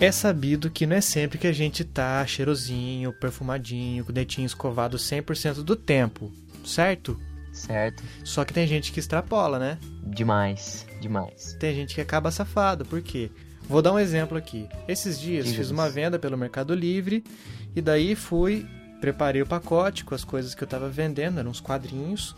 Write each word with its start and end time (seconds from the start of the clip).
É 0.00 0.12
sabido 0.12 0.70
que 0.70 0.86
não 0.86 0.94
é 0.94 1.00
sempre 1.00 1.38
que 1.38 1.46
a 1.46 1.52
gente 1.52 1.82
tá 1.82 2.24
cheirosinho, 2.24 3.12
perfumadinho, 3.12 4.04
com 4.04 4.10
o 4.10 4.14
dentinho 4.14 4.46
escovado 4.46 4.96
100% 4.96 5.64
do 5.64 5.74
tempo, 5.74 6.32
certo? 6.64 7.20
Certo. 7.52 8.02
Só 8.22 8.44
que 8.44 8.54
tem 8.54 8.64
gente 8.64 8.92
que 8.92 9.00
extrapola, 9.00 9.58
né? 9.58 9.76
Demais, 10.04 10.86
demais. 11.00 11.56
Tem 11.58 11.74
gente 11.74 11.96
que 11.96 12.00
acaba 12.00 12.30
safado, 12.30 12.84
por 12.84 13.02
quê? 13.02 13.28
Vou 13.68 13.82
dar 13.82 13.92
um 13.92 13.98
exemplo 13.98 14.38
aqui. 14.38 14.68
Esses 14.86 15.20
dias 15.20 15.50
fiz 15.50 15.70
uma 15.70 15.90
venda 15.90 16.16
pelo 16.16 16.38
Mercado 16.38 16.74
Livre 16.74 17.24
e 17.74 17.82
daí 17.82 18.14
fui, 18.14 18.64
preparei 19.00 19.42
o 19.42 19.46
pacote 19.46 20.04
com 20.04 20.14
as 20.14 20.22
coisas 20.22 20.54
que 20.54 20.62
eu 20.62 20.68
tava 20.68 20.88
vendendo, 20.88 21.40
eram 21.40 21.50
uns 21.50 21.60
quadrinhos. 21.60 22.36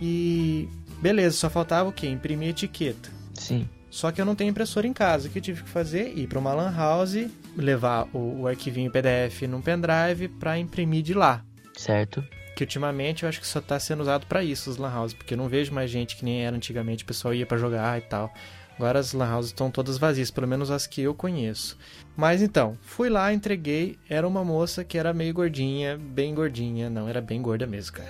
E 0.00 0.66
beleza, 1.02 1.36
só 1.36 1.50
faltava 1.50 1.90
o 1.90 1.92
quê? 1.92 2.08
Imprimir 2.08 2.48
etiqueta. 2.48 3.10
Sim. 3.34 3.68
Só 3.98 4.12
que 4.12 4.20
eu 4.20 4.24
não 4.24 4.36
tenho 4.36 4.50
impressora 4.50 4.86
em 4.86 4.92
casa. 4.92 5.26
O 5.26 5.30
que 5.32 5.38
eu 5.38 5.42
tive 5.42 5.64
que 5.64 5.68
fazer? 5.68 6.16
Ir 6.16 6.28
para 6.28 6.38
uma 6.38 6.54
lan 6.54 6.72
house, 6.72 7.26
levar 7.56 8.06
o, 8.12 8.42
o 8.42 8.46
arquivinho 8.46 8.92
PDF 8.92 9.42
num 9.48 9.60
pendrive 9.60 10.28
para 10.28 10.56
imprimir 10.56 11.02
de 11.02 11.14
lá. 11.14 11.44
Certo. 11.76 12.24
Que 12.54 12.62
ultimamente 12.62 13.24
eu 13.24 13.28
acho 13.28 13.40
que 13.40 13.46
só 13.48 13.60
tá 13.60 13.76
sendo 13.80 14.02
usado 14.02 14.24
para 14.26 14.44
isso, 14.44 14.70
os 14.70 14.76
lan 14.76 14.96
houses, 14.96 15.16
porque 15.16 15.34
eu 15.34 15.38
não 15.38 15.48
vejo 15.48 15.74
mais 15.74 15.90
gente 15.90 16.14
que 16.14 16.24
nem 16.24 16.46
era 16.46 16.54
antigamente, 16.54 17.02
o 17.02 17.08
pessoal 17.08 17.34
ia 17.34 17.44
para 17.44 17.58
jogar 17.58 17.98
e 17.98 18.02
tal. 18.02 18.32
Agora 18.76 19.00
as 19.00 19.12
lan 19.12 19.34
houses 19.34 19.50
estão 19.50 19.68
todas 19.68 19.98
vazias, 19.98 20.30
pelo 20.30 20.46
menos 20.46 20.70
as 20.70 20.86
que 20.86 21.02
eu 21.02 21.12
conheço. 21.12 21.76
Mas 22.16 22.40
então, 22.40 22.78
fui 22.82 23.08
lá, 23.08 23.32
entreguei, 23.32 23.98
era 24.08 24.28
uma 24.28 24.44
moça 24.44 24.84
que 24.84 24.96
era 24.96 25.12
meio 25.12 25.34
gordinha, 25.34 25.98
bem 25.98 26.36
gordinha, 26.36 26.88
não, 26.88 27.08
era 27.08 27.20
bem 27.20 27.42
gorda 27.42 27.66
mesmo, 27.66 27.96
cara. 27.96 28.08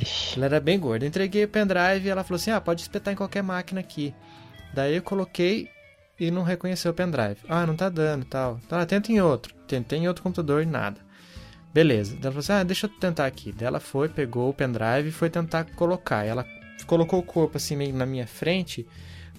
Ixi. 0.00 0.36
Ela 0.36 0.46
era 0.46 0.60
bem 0.60 0.78
gorda. 0.78 1.06
Entreguei 1.06 1.44
o 1.44 1.48
pendrive 1.48 2.06
e 2.06 2.08
ela 2.08 2.22
falou 2.22 2.36
assim: 2.36 2.50
ah, 2.50 2.60
pode 2.60 2.82
espetar 2.82 3.12
em 3.12 3.16
qualquer 3.16 3.42
máquina 3.42 3.80
aqui. 3.80 4.14
Daí 4.72 4.96
eu 4.96 5.02
coloquei 5.02 5.68
e 6.18 6.30
não 6.30 6.42
reconheceu 6.42 6.90
o 6.90 6.94
pendrive. 6.94 7.38
Ah, 7.48 7.66
não 7.66 7.76
tá 7.76 7.88
dando 7.88 8.24
tal. 8.24 8.60
Tá, 8.68 8.84
tenta 8.84 9.12
em 9.12 9.20
outro. 9.20 9.54
Tentei 9.66 9.98
em 9.98 10.08
outro 10.08 10.22
computador 10.22 10.62
e 10.62 10.66
nada. 10.66 11.00
Beleza. 11.72 12.12
Daí 12.12 12.22
ela 12.24 12.32
falou 12.32 12.40
assim: 12.40 12.52
ah, 12.52 12.62
deixa 12.64 12.86
eu 12.86 12.90
tentar 12.90 13.26
aqui. 13.26 13.52
Daí 13.52 13.66
ela 13.66 13.80
foi, 13.80 14.08
pegou 14.08 14.50
o 14.50 14.54
pendrive 14.54 15.08
e 15.08 15.12
foi 15.12 15.30
tentar 15.30 15.64
colocar. 15.64 16.24
Ela 16.24 16.46
colocou 16.86 17.18
o 17.18 17.22
corpo 17.22 17.56
assim 17.56 17.76
meio 17.76 17.94
na 17.94 18.06
minha 18.06 18.26
frente 18.26 18.86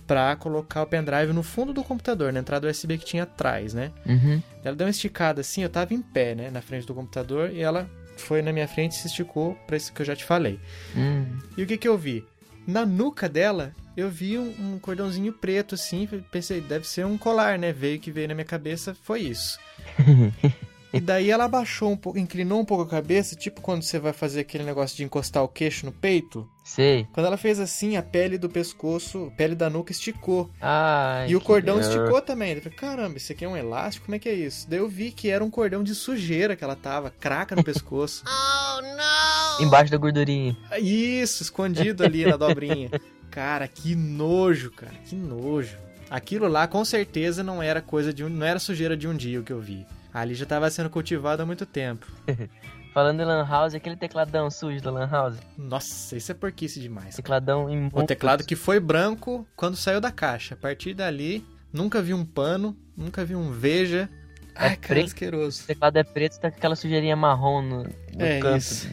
pra 0.10 0.36
colocar 0.36 0.82
o 0.82 0.88
pendrive 0.88 1.32
no 1.34 1.44
fundo 1.44 1.72
do 1.72 1.84
computador, 1.84 2.34
na 2.34 2.40
entrada 2.40 2.68
USB 2.68 2.98
que 2.98 3.06
tinha 3.06 3.24
atrás, 3.24 3.76
né? 3.76 3.92
Uhum. 4.08 4.42
Ela 4.64 4.76
deu 4.76 4.88
uma 4.88 4.90
esticada 4.90 5.42
assim, 5.42 5.62
eu 5.62 5.70
tava 5.70 5.94
em 5.94 6.02
pé, 6.02 6.34
né, 6.34 6.50
na 6.50 6.64
frente 6.64 6.88
do 6.88 6.96
computador 6.96 7.52
e 7.52 7.62
ela 7.62 7.88
foi 8.18 8.42
na 8.42 8.52
minha 8.52 8.68
frente 8.68 8.94
e 8.94 8.96
se 8.96 9.06
esticou 9.06 9.54
pra 9.68 9.78
isso 9.78 9.94
que 9.94 10.02
eu 10.02 10.06
já 10.06 10.16
te 10.16 10.24
falei. 10.24 10.60
Hum. 10.96 11.26
E 11.56 11.62
o 11.62 11.68
que 11.68 11.78
que 11.78 11.88
eu 11.88 11.96
vi? 11.96 12.26
Na 12.66 12.88
nuca 12.88 13.30
dela, 13.30 13.72
eu 14.00 14.10
vi 14.10 14.38
um, 14.38 14.54
um 14.60 14.80
cordãozinho 14.80 15.32
preto 15.34 15.76
assim, 15.76 16.08
pensei, 16.32 16.62
deve 16.62 16.88
ser 16.88 17.06
um 17.06 17.18
colar, 17.18 17.58
né? 17.58 17.72
Veio 17.72 18.00
que 18.00 18.12
veio 18.12 18.28
na 18.28 18.34
minha 18.34 18.46
cabeça, 18.46 18.96
foi 19.04 19.22
isso. 19.22 19.60
E 20.92 21.00
daí 21.00 21.30
ela 21.30 21.46
abaixou 21.46 21.92
um 21.92 21.98
pouco, 21.98 22.18
inclinou 22.18 22.60
um 22.60 22.66
pouco 22.66 22.84
a 22.84 22.88
cabeça, 22.88 23.36
tipo 23.36 23.62
quando 23.62 23.84
você 23.84 24.00
vai 24.00 24.12
fazer 24.12 24.40
aquele 24.42 24.64
negócio 24.64 24.98
de 24.98 25.04
encostar 25.04 25.44
o 25.44 25.48
queixo 25.48 25.86
no 25.86 25.92
peito. 25.92 26.50
Sei. 26.64 27.08
Quando 27.14 27.28
ela 27.28 27.38
fez 27.38 27.60
assim, 27.60 27.96
a 27.96 28.02
pele 28.02 28.38
do 28.38 28.50
pescoço, 28.50 29.30
a 29.32 29.38
pele 29.38 29.56
da 29.56 29.70
nuca 29.70 29.92
esticou. 29.92 30.50
Ai. 30.60 31.30
e 31.30 31.36
o 31.36 31.42
cordão 31.42 31.80
dor. 31.80 31.84
esticou 31.84 32.22
também. 32.22 32.54
Eu 32.54 32.62
falei, 32.62 32.78
caramba, 32.78 33.18
isso 33.18 33.32
aqui 33.32 33.46
é 33.46 33.48
um 33.48 33.58
elástico? 33.58 34.06
Como 34.06 34.16
é 34.16 34.20
que 34.20 34.30
é 34.30 34.34
isso? 34.34 34.68
Daí 34.70 34.80
eu 34.80 34.90
vi 34.90 35.12
que 35.12 35.30
era 35.30 35.44
um 35.44 35.50
cordão 35.50 35.84
de 35.84 35.94
sujeira 35.94 36.56
que 36.56 36.64
ela 36.64 36.76
tava, 36.76 37.12
craca 37.12 37.56
no 37.56 37.64
pescoço. 37.64 38.24
Embaixo 39.62 39.92
da 39.92 39.98
gordurinha. 39.98 40.58
Isso, 40.80 41.44
escondido 41.44 42.04
ali 42.04 42.26
na 42.26 42.38
dobrinha. 42.38 42.90
Cara, 43.32 43.68
que 43.68 43.96
nojo, 43.96 44.72
cara, 44.72 44.94
que 45.06 45.16
nojo. 45.16 45.78
Aquilo 46.10 46.48
lá 46.48 46.68
com 46.68 46.84
certeza 46.84 47.44
não 47.44 47.62
era 47.62 47.82
coisa 47.82 48.12
de 48.14 48.24
um, 48.24 48.30
não 48.30 48.46
era 48.46 48.58
sujeira 48.60 48.98
de 48.98 49.08
um 49.08 49.16
dia 49.16 49.40
o 49.40 49.44
que 49.44 49.54
eu 49.54 49.60
vi. 49.62 49.86
Ali 50.14 50.34
já 50.34 50.44
estava 50.44 50.70
sendo 50.72 50.90
cultivado 50.90 51.42
há 51.44 51.46
muito 51.46 51.66
tempo. 51.66 52.08
Falando 52.92 53.22
em 53.22 53.26
Lan 53.26 53.46
House, 53.48 53.76
aquele 53.76 53.96
tecladão 53.96 54.50
sujo 54.50 54.82
da 54.82 54.90
Lan 54.90 55.08
House. 55.08 55.36
Nossa, 55.56 56.18
isso 56.18 56.32
é 56.32 56.36
porquice 56.36 56.80
demais. 56.80 57.16
Tecladão 57.16 57.70
imundo. 57.70 58.00
O 58.00 58.04
teclado 58.04 58.44
que 58.44 58.56
foi 58.56 58.80
branco 58.80 59.48
quando 59.56 59.78
saiu 59.78 60.02
da 60.02 60.12
caixa. 60.12 60.56
A 60.56 60.58
partir 60.58 60.96
dali, 60.96 61.46
nunca 61.72 62.02
vi 62.02 62.16
um 62.16 62.26
pano, 62.26 62.76
nunca 62.98 63.24
vi 63.24 63.36
um 63.36 63.52
veja. 63.52 64.10
Ai, 64.56 64.76
cara, 64.76 64.96
preto. 64.96 65.06
asqueroso. 65.06 65.62
O 65.64 65.68
teclado 65.68 65.98
é 65.98 66.04
preto, 66.04 66.40
tá 66.40 66.50
com 66.50 66.58
aquela 66.58 66.76
sujeirinha 66.76 67.16
marrom 67.16 67.62
no, 67.62 67.84
no 67.84 68.26
É 68.26 68.40
canto. 68.40 68.58
isso. 68.58 68.90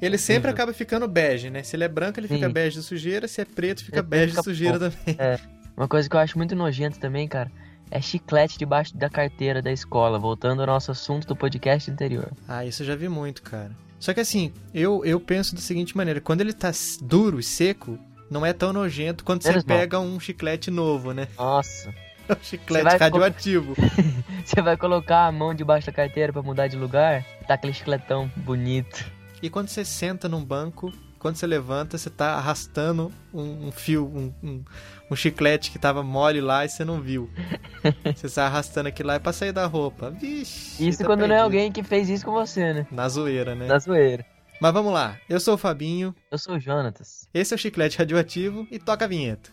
Ele 0.00 0.16
sempre 0.18 0.48
Horrível. 0.48 0.50
acaba 0.54 0.72
ficando 0.72 1.08
bege, 1.08 1.50
né? 1.50 1.62
Se 1.62 1.74
ele 1.76 1.84
é 1.84 1.88
branco, 1.88 2.20
ele 2.20 2.28
fica 2.28 2.46
Sim. 2.46 2.52
bege 2.52 2.76
de 2.78 2.82
sujeira. 2.84 3.26
Se 3.26 3.40
é 3.40 3.44
preto, 3.44 3.84
fica 3.84 3.98
É, 3.98 4.02
bege 4.02 4.28
fica 4.30 4.42
de 4.42 4.44
sujeira 4.44 4.78
pouco. 4.78 4.96
também. 5.04 5.38
Uma 5.76 5.88
coisa 5.88 6.08
que 6.08 6.14
eu 6.16 6.20
acho 6.20 6.36
muito 6.38 6.54
nojento 6.56 6.98
também, 6.98 7.26
cara, 7.28 7.50
é 7.90 8.00
chiclete 8.00 8.58
debaixo 8.58 8.96
da 8.96 9.08
carteira 9.08 9.60
da 9.62 9.72
escola, 9.72 10.18
voltando 10.18 10.60
ao 10.60 10.66
nosso 10.66 10.90
assunto 10.90 11.26
do 11.26 11.34
podcast 11.36 11.90
anterior. 11.90 12.30
Ah, 12.46 12.64
isso 12.64 12.82
eu 12.82 12.86
já 12.86 12.94
vi 12.96 13.08
muito, 13.08 13.42
cara. 13.42 13.70
Só 13.98 14.14
que 14.14 14.20
assim, 14.20 14.52
eu, 14.72 15.04
eu 15.04 15.18
penso 15.18 15.54
da 15.54 15.60
seguinte 15.60 15.96
maneira: 15.96 16.20
quando 16.20 16.40
ele 16.40 16.52
tá 16.52 16.70
duro 17.02 17.40
e 17.40 17.42
seco, 17.42 17.98
não 18.30 18.44
é 18.46 18.52
tão 18.52 18.72
nojento 18.72 19.24
quanto 19.24 19.42
você 19.42 19.48
Menos 19.50 19.64
mal. 19.64 19.78
pega 19.78 19.98
um 20.00 20.20
chiclete 20.20 20.70
novo, 20.70 21.12
né? 21.12 21.26
Nossa. 21.36 21.92
Um 22.30 22.36
chiclete 22.44 22.96
radioativo. 22.98 23.74
Você 24.44 24.60
vai 24.60 24.76
colocar 24.76 25.24
a 25.26 25.32
mão 25.32 25.54
debaixo 25.54 25.86
da 25.86 25.92
carteira 25.94 26.30
pra 26.30 26.42
mudar 26.42 26.66
de 26.68 26.76
lugar, 26.76 27.24
tá 27.46 27.54
aquele 27.54 27.72
chicletão 27.72 28.30
bonito. 28.36 29.02
E 29.42 29.48
quando 29.48 29.68
você 29.68 29.84
senta 29.84 30.28
num 30.28 30.44
banco, 30.44 30.92
quando 31.18 31.36
você 31.36 31.46
levanta, 31.46 31.96
você 31.96 32.10
tá 32.10 32.34
arrastando 32.34 33.12
um, 33.32 33.68
um 33.68 33.72
fio, 33.72 34.06
um, 34.06 34.32
um, 34.42 34.64
um 35.10 35.16
chiclete 35.16 35.70
que 35.70 35.78
tava 35.78 36.02
mole 36.02 36.40
lá 36.40 36.64
e 36.64 36.68
você 36.68 36.84
não 36.84 37.00
viu. 37.00 37.30
você 38.16 38.28
tá 38.28 38.46
arrastando 38.46 38.88
aquilo 38.88 39.08
lá 39.08 39.14
é 39.14 39.18
pra 39.18 39.32
sair 39.32 39.52
da 39.52 39.66
roupa. 39.66 40.10
Vixe. 40.10 40.86
Isso 40.86 40.98
tá 40.98 41.04
quando 41.04 41.20
não 41.20 41.26
é 41.26 41.28
perdido. 41.28 41.44
alguém 41.44 41.72
que 41.72 41.82
fez 41.82 42.08
isso 42.08 42.24
com 42.24 42.32
você, 42.32 42.72
né? 42.72 42.86
Na 42.90 43.08
zoeira, 43.08 43.54
né? 43.54 43.66
Na 43.66 43.78
zoeira. 43.78 44.24
Mas 44.60 44.72
vamos 44.72 44.92
lá. 44.92 45.16
Eu 45.28 45.38
sou 45.38 45.54
o 45.54 45.58
Fabinho, 45.58 46.14
Eu 46.32 46.38
sou 46.38 46.56
o 46.56 46.60
Jonatas. 46.60 47.28
esse 47.32 47.54
é 47.54 47.56
o 47.56 47.58
Chiclete 47.58 47.98
Radioativo 47.98 48.66
e 48.72 48.78
toca 48.78 49.04
a 49.04 49.08
vinheta. 49.08 49.50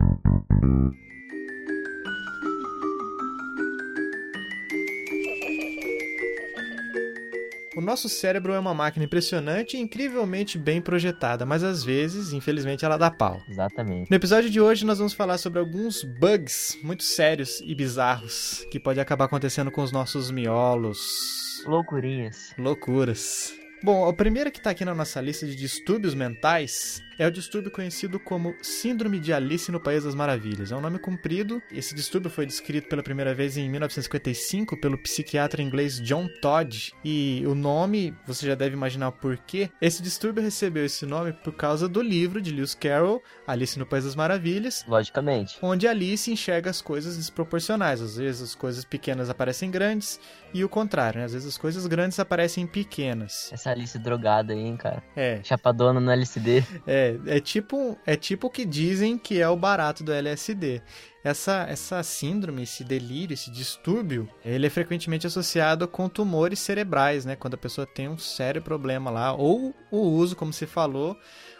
O 0.00 0.03
nosso 7.84 8.08
cérebro 8.08 8.52
é 8.52 8.58
uma 8.58 8.74
máquina 8.74 9.04
impressionante 9.04 9.76
e 9.76 9.80
incrivelmente 9.80 10.58
bem 10.58 10.80
projetada, 10.80 11.44
mas 11.44 11.62
às 11.62 11.84
vezes, 11.84 12.32
infelizmente, 12.32 12.84
ela 12.84 12.96
dá 12.96 13.10
pau. 13.10 13.40
Exatamente. 13.48 14.10
No 14.10 14.16
episódio 14.16 14.50
de 14.50 14.60
hoje, 14.60 14.84
nós 14.84 14.98
vamos 14.98 15.12
falar 15.12 15.38
sobre 15.38 15.58
alguns 15.58 16.02
bugs 16.02 16.78
muito 16.82 17.02
sérios 17.02 17.60
e 17.64 17.74
bizarros 17.74 18.66
que 18.70 18.80
pode 18.80 19.00
acabar 19.00 19.26
acontecendo 19.26 19.70
com 19.70 19.82
os 19.82 19.92
nossos 19.92 20.30
miolos. 20.30 21.62
Loucurinhas. 21.66 22.54
Loucuras. 22.58 23.63
Bom, 23.84 24.08
a 24.08 24.14
primeira 24.14 24.50
que 24.50 24.62
tá 24.62 24.70
aqui 24.70 24.82
na 24.82 24.94
nossa 24.94 25.20
lista 25.20 25.44
de 25.44 25.54
distúrbios 25.54 26.14
mentais 26.14 27.04
é 27.18 27.26
o 27.26 27.30
distúrbio 27.30 27.70
conhecido 27.70 28.18
como 28.18 28.54
Síndrome 28.62 29.20
de 29.20 29.32
Alice 29.32 29.70
no 29.70 29.78
País 29.78 30.04
das 30.04 30.14
Maravilhas. 30.14 30.72
É 30.72 30.76
um 30.76 30.80
nome 30.80 30.98
comprido. 30.98 31.62
Esse 31.70 31.94
distúrbio 31.94 32.30
foi 32.30 32.46
descrito 32.46 32.88
pela 32.88 33.02
primeira 33.02 33.34
vez 33.34 33.56
em 33.56 33.68
1955 33.68 34.76
pelo 34.80 34.98
psiquiatra 34.98 35.62
inglês 35.62 36.00
John 36.00 36.28
Todd. 36.40 36.92
E 37.04 37.44
o 37.46 37.54
nome, 37.54 38.14
você 38.26 38.46
já 38.46 38.54
deve 38.54 38.74
imaginar 38.74 39.08
o 39.08 39.12
porquê. 39.12 39.70
Esse 39.80 40.02
distúrbio 40.02 40.42
recebeu 40.42 40.84
esse 40.84 41.06
nome 41.06 41.32
por 41.32 41.52
causa 41.52 41.88
do 41.88 42.02
livro 42.02 42.40
de 42.40 42.50
Lewis 42.50 42.74
Carroll, 42.74 43.22
Alice 43.46 43.78
no 43.78 43.86
País 43.86 44.04
das 44.04 44.16
Maravilhas, 44.16 44.84
Logicamente. 44.88 45.58
onde 45.62 45.86
Alice 45.86 46.30
enxerga 46.30 46.70
as 46.70 46.80
coisas 46.80 47.16
desproporcionais. 47.16 48.00
Às 48.00 48.16
vezes 48.16 48.42
as 48.42 48.54
coisas 48.54 48.84
pequenas 48.84 49.30
aparecem 49.30 49.70
grandes 49.70 50.18
e 50.54 50.64
o 50.64 50.68
contrário, 50.68 51.18
né? 51.18 51.26
Às 51.26 51.32
vezes 51.32 51.48
as 51.48 51.58
coisas 51.58 51.84
grandes 51.88 52.18
aparecem 52.20 52.64
pequenas. 52.64 53.50
Essa 53.52 53.70
Alice 53.70 53.98
drogada 53.98 54.52
aí, 54.52 54.60
hein, 54.60 54.76
cara. 54.76 55.02
É, 55.16 55.42
Chapadona 55.42 55.98
no 56.00 56.10
LCD. 56.10 56.64
é, 56.86 57.18
é 57.26 57.40
tipo, 57.40 57.98
é 58.06 58.16
tipo 58.16 58.46
o 58.46 58.50
que 58.50 58.64
dizem 58.64 59.18
que 59.18 59.40
é 59.40 59.48
o 59.48 59.56
barato 59.56 60.04
do 60.04 60.12
LSD. 60.12 60.80
Essa, 61.24 61.66
essa 61.68 62.02
síndrome, 62.02 62.62
esse 62.62 62.84
delírio, 62.84 63.34
esse 63.34 63.50
distúrbio, 63.50 64.28
ele 64.44 64.66
é 64.66 64.70
frequentemente 64.70 65.26
associado 65.26 65.88
com 65.88 66.08
tumores 66.08 66.60
cerebrais, 66.60 67.24
né? 67.24 67.34
Quando 67.34 67.54
a 67.54 67.58
pessoa 67.58 67.86
tem 67.86 68.08
um 68.08 68.18
sério 68.18 68.62
problema 68.62 69.10
lá, 69.10 69.32
ou 69.32 69.74
o 69.90 69.98
uso, 69.98 70.36
como 70.36 70.52
se 70.52 70.66
falou, 70.66 71.18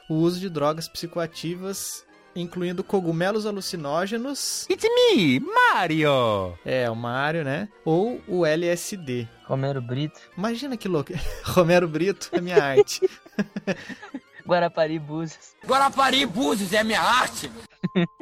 o 0.08 0.14
uso 0.14 0.38
de 0.38 0.48
drogas 0.48 0.86
psicoativas, 0.86 2.03
incluindo 2.34 2.82
cogumelos 2.84 3.46
alucinógenos, 3.46 4.66
It's 4.68 4.84
me, 4.84 5.40
Mario! 5.40 6.58
é, 6.64 6.90
o 6.90 6.96
Mário, 6.96 7.44
né? 7.44 7.68
Ou 7.84 8.20
o 8.26 8.44
LSD. 8.46 9.28
Romero 9.44 9.80
Brito. 9.82 10.20
Imagina 10.36 10.76
que 10.76 10.88
louco. 10.88 11.12
Romero 11.44 11.86
Brito 11.86 12.30
é 12.32 12.40
minha 12.40 12.62
arte. 12.62 13.00
Guarapari 14.46 14.98
Búzios. 14.98 15.54
Guarapari 15.66 16.26
Búzios 16.26 16.72
é 16.72 16.84
minha 16.84 17.00
arte! 17.00 17.50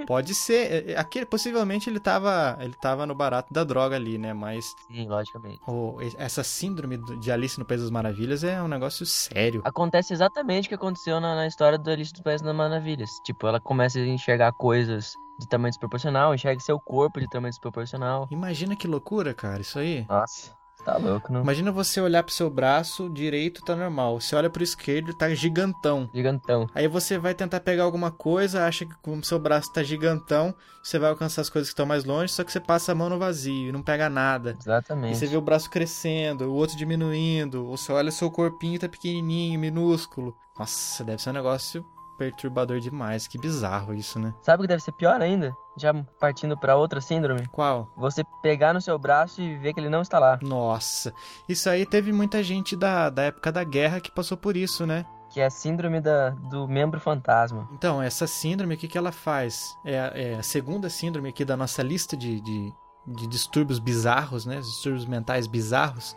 Pode 0.06 0.34
ser. 0.34 0.72
é, 0.88 0.92
é, 0.92 0.96
Aquele, 0.98 1.24
possivelmente 1.26 1.88
ele 1.88 2.00
tava, 2.00 2.56
ele 2.60 2.74
tava 2.74 3.06
no 3.06 3.14
barato 3.14 3.52
da 3.52 3.64
droga 3.64 3.96
ali, 3.96 4.18
né? 4.18 4.32
Mas 4.32 4.74
Sim, 4.88 5.08
logicamente. 5.08 5.60
o- 5.66 5.96
essa 6.18 6.42
síndrome 6.44 6.98
de 7.20 7.30
Alice 7.32 7.58
no 7.58 7.64
País 7.64 7.80
das 7.80 7.90
Maravilhas 7.90 8.44
é 8.44 8.62
um 8.62 8.68
negócio 8.68 9.04
sério. 9.06 9.62
Acontece 9.64 10.12
exatamente 10.12 10.66
o 10.66 10.68
que 10.68 10.74
aconteceu 10.74 11.20
na, 11.20 11.34
na 11.34 11.46
história 11.46 11.78
do 11.78 11.90
Alice 11.90 12.12
do 12.12 12.22
País 12.22 12.42
das 12.42 12.54
Maravilhas. 12.54 13.10
Tipo, 13.24 13.46
ela 13.46 13.60
começa 13.60 13.98
a 13.98 14.06
enxergar 14.06 14.52
coisas 14.52 15.12
de 15.38 15.48
tamanho 15.48 15.70
desproporcional, 15.70 16.34
enxerga 16.34 16.60
seu 16.60 16.78
corpo 16.78 17.18
de 17.18 17.28
tamanho 17.28 17.50
desproporcional. 17.50 18.28
Imagina 18.30 18.76
que 18.76 18.86
loucura, 18.86 19.32
cara, 19.34 19.60
isso 19.60 19.78
aí. 19.78 20.04
Nossa, 20.08 20.54
tá 20.84 20.96
louco, 20.96 21.32
não? 21.32 21.42
Imagina 21.42 21.72
você 21.72 22.00
olhar 22.00 22.22
pro 22.22 22.32
seu 22.32 22.50
braço 22.50 23.08
direito, 23.08 23.62
tá 23.62 23.74
normal. 23.74 24.20
Você 24.20 24.34
olha 24.36 24.50
pro 24.50 24.62
esquerdo, 24.62 25.14
tá 25.14 25.32
gigantão. 25.34 26.08
Gigantão. 26.14 26.68
Aí 26.74 26.88
você 26.88 27.18
vai 27.18 27.34
tentar 27.34 27.60
pegar 27.60 27.84
alguma 27.84 28.10
coisa, 28.10 28.66
acha 28.66 28.84
que 28.84 28.94
como 29.02 29.24
seu 29.24 29.38
braço 29.38 29.72
tá 29.72 29.82
gigantão, 29.82 30.54
você 30.82 30.98
vai 30.98 31.10
alcançar 31.10 31.42
as 31.42 31.50
coisas 31.50 31.68
que 31.68 31.72
estão 31.72 31.86
mais 31.86 32.04
longe, 32.04 32.32
só 32.32 32.44
que 32.44 32.52
você 32.52 32.60
passa 32.60 32.92
a 32.92 32.94
mão 32.94 33.08
no 33.08 33.18
vazio 33.18 33.68
e 33.68 33.72
não 33.72 33.82
pega 33.82 34.08
nada. 34.08 34.56
E 34.58 34.62
Exatamente. 34.62 35.16
você 35.16 35.26
vê 35.26 35.36
o 35.36 35.42
braço 35.42 35.70
crescendo, 35.70 36.44
o 36.44 36.54
outro 36.54 36.76
diminuindo, 36.76 37.66
ou 37.66 37.76
você 37.76 37.92
olha 37.92 38.10
seu 38.10 38.30
corpinho 38.30 38.78
tá 38.78 38.88
pequenininho, 38.88 39.58
minúsculo. 39.58 40.36
Nossa, 40.58 41.02
deve 41.04 41.22
ser 41.22 41.30
um 41.30 41.34
negócio 41.34 41.84
perturbador 42.30 42.78
demais. 42.80 43.26
Que 43.26 43.38
bizarro 43.38 43.92
isso, 43.94 44.18
né? 44.18 44.32
Sabe 44.42 44.60
o 44.60 44.62
que 44.62 44.68
deve 44.68 44.82
ser 44.82 44.92
pior 44.92 45.20
ainda? 45.20 45.52
Já 45.76 45.92
partindo 46.20 46.56
pra 46.56 46.76
outra 46.76 47.00
síndrome? 47.00 47.46
Qual? 47.48 47.90
Você 47.96 48.22
pegar 48.42 48.72
no 48.72 48.80
seu 48.80 48.98
braço 48.98 49.40
e 49.40 49.56
ver 49.56 49.72
que 49.72 49.80
ele 49.80 49.88
não 49.88 50.02
está 50.02 50.18
lá. 50.18 50.38
Nossa, 50.42 51.12
isso 51.48 51.68
aí 51.68 51.84
teve 51.86 52.12
muita 52.12 52.42
gente 52.42 52.76
da, 52.76 53.10
da 53.10 53.22
época 53.24 53.50
da 53.50 53.64
guerra 53.64 54.00
que 54.00 54.10
passou 54.10 54.36
por 54.36 54.56
isso, 54.56 54.86
né? 54.86 55.04
Que 55.30 55.40
é 55.40 55.46
a 55.46 55.50
síndrome 55.50 55.98
da, 56.00 56.30
do 56.30 56.68
membro 56.68 57.00
fantasma. 57.00 57.66
Então, 57.72 58.02
essa 58.02 58.26
síndrome, 58.26 58.74
o 58.74 58.76
que, 58.78 58.86
que 58.86 58.98
ela 58.98 59.10
faz? 59.10 59.74
É, 59.84 59.98
a- 59.98 60.12
é 60.14 60.34
a 60.34 60.42
segunda 60.42 60.90
síndrome 60.90 61.30
aqui 61.30 61.42
da 61.44 61.56
nossa 61.56 61.82
lista 61.82 62.14
de, 62.16 62.38
de, 62.42 62.72
de 63.06 63.26
distúrbios 63.26 63.78
bizarros, 63.78 64.44
né? 64.44 64.56
Distúrbios 64.60 65.06
mentais 65.06 65.46
bizarros. 65.46 66.14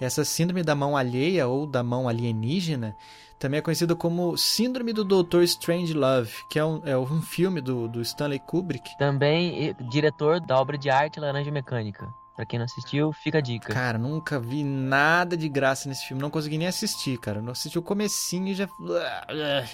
Essa 0.00 0.24
síndrome 0.24 0.62
da 0.62 0.74
mão 0.74 0.96
alheia 0.96 1.46
ou 1.46 1.66
da 1.66 1.82
mão 1.82 2.08
alienígena 2.08 2.96
também 3.44 3.58
é 3.58 3.62
conhecida 3.62 3.94
como 3.94 4.38
Síndrome 4.38 4.90
do 4.94 5.04
Dr. 5.04 5.42
Strangelove, 5.42 6.32
que 6.48 6.58
é 6.58 6.64
um, 6.64 6.80
é 6.82 6.96
um 6.96 7.20
filme 7.20 7.60
do, 7.60 7.86
do 7.86 8.00
Stanley 8.00 8.38
Kubrick. 8.38 8.96
Também 8.96 9.76
diretor 9.90 10.40
da 10.40 10.58
obra 10.58 10.78
de 10.78 10.88
arte 10.88 11.20
Laranja 11.20 11.50
Mecânica. 11.50 12.08
Pra 12.34 12.46
quem 12.46 12.58
não 12.58 12.64
assistiu, 12.64 13.12
fica 13.12 13.38
a 13.38 13.40
dica. 13.42 13.70
Cara, 13.70 13.98
nunca 13.98 14.40
vi 14.40 14.64
nada 14.64 15.36
de 15.36 15.46
graça 15.46 15.90
nesse 15.90 16.06
filme. 16.06 16.22
Não 16.22 16.30
consegui 16.30 16.56
nem 16.56 16.66
assistir, 16.66 17.18
cara. 17.18 17.42
Não 17.42 17.52
assisti 17.52 17.78
o 17.78 17.82
comecinho 17.82 18.48
e 18.48 18.54
já... 18.54 18.66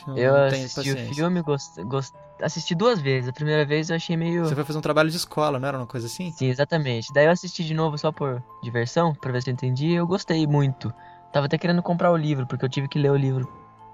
Não, 0.04 0.18
eu 0.18 0.36
não 0.36 0.48
tenho 0.50 0.66
assisti 0.66 0.90
o 0.92 1.14
filme, 1.14 1.40
gost... 1.40 1.80
gost- 1.84 2.14
assisti 2.42 2.74
duas 2.74 3.00
vezes. 3.00 3.28
A 3.30 3.32
primeira 3.32 3.64
vez 3.64 3.88
eu 3.88 3.96
achei 3.96 4.16
meio. 4.16 4.44
Você 4.46 4.54
foi 4.56 4.64
fazer 4.64 4.78
um 4.78 4.82
trabalho 4.82 5.10
de 5.10 5.16
escola, 5.16 5.60
não 5.60 5.68
era 5.68 5.78
uma 5.78 5.86
coisa 5.86 6.08
assim? 6.08 6.32
Sim, 6.32 6.48
exatamente. 6.48 7.12
Daí 7.14 7.26
eu 7.26 7.30
assisti 7.30 7.64
de 7.64 7.72
novo 7.72 7.96
só 7.96 8.10
por 8.10 8.42
diversão, 8.62 9.14
pra 9.14 9.30
ver 9.30 9.42
se 9.42 9.48
eu 9.48 9.54
entendi. 9.54 9.92
Eu 9.92 10.06
gostei 10.08 10.44
muito. 10.46 10.92
Tava 11.32 11.46
até 11.46 11.56
querendo 11.58 11.82
comprar 11.82 12.10
o 12.10 12.16
livro, 12.16 12.46
porque 12.46 12.64
eu 12.64 12.68
tive 12.68 12.88
que 12.88 12.98
ler 12.98 13.10
o 13.10 13.16
livro 13.16 13.46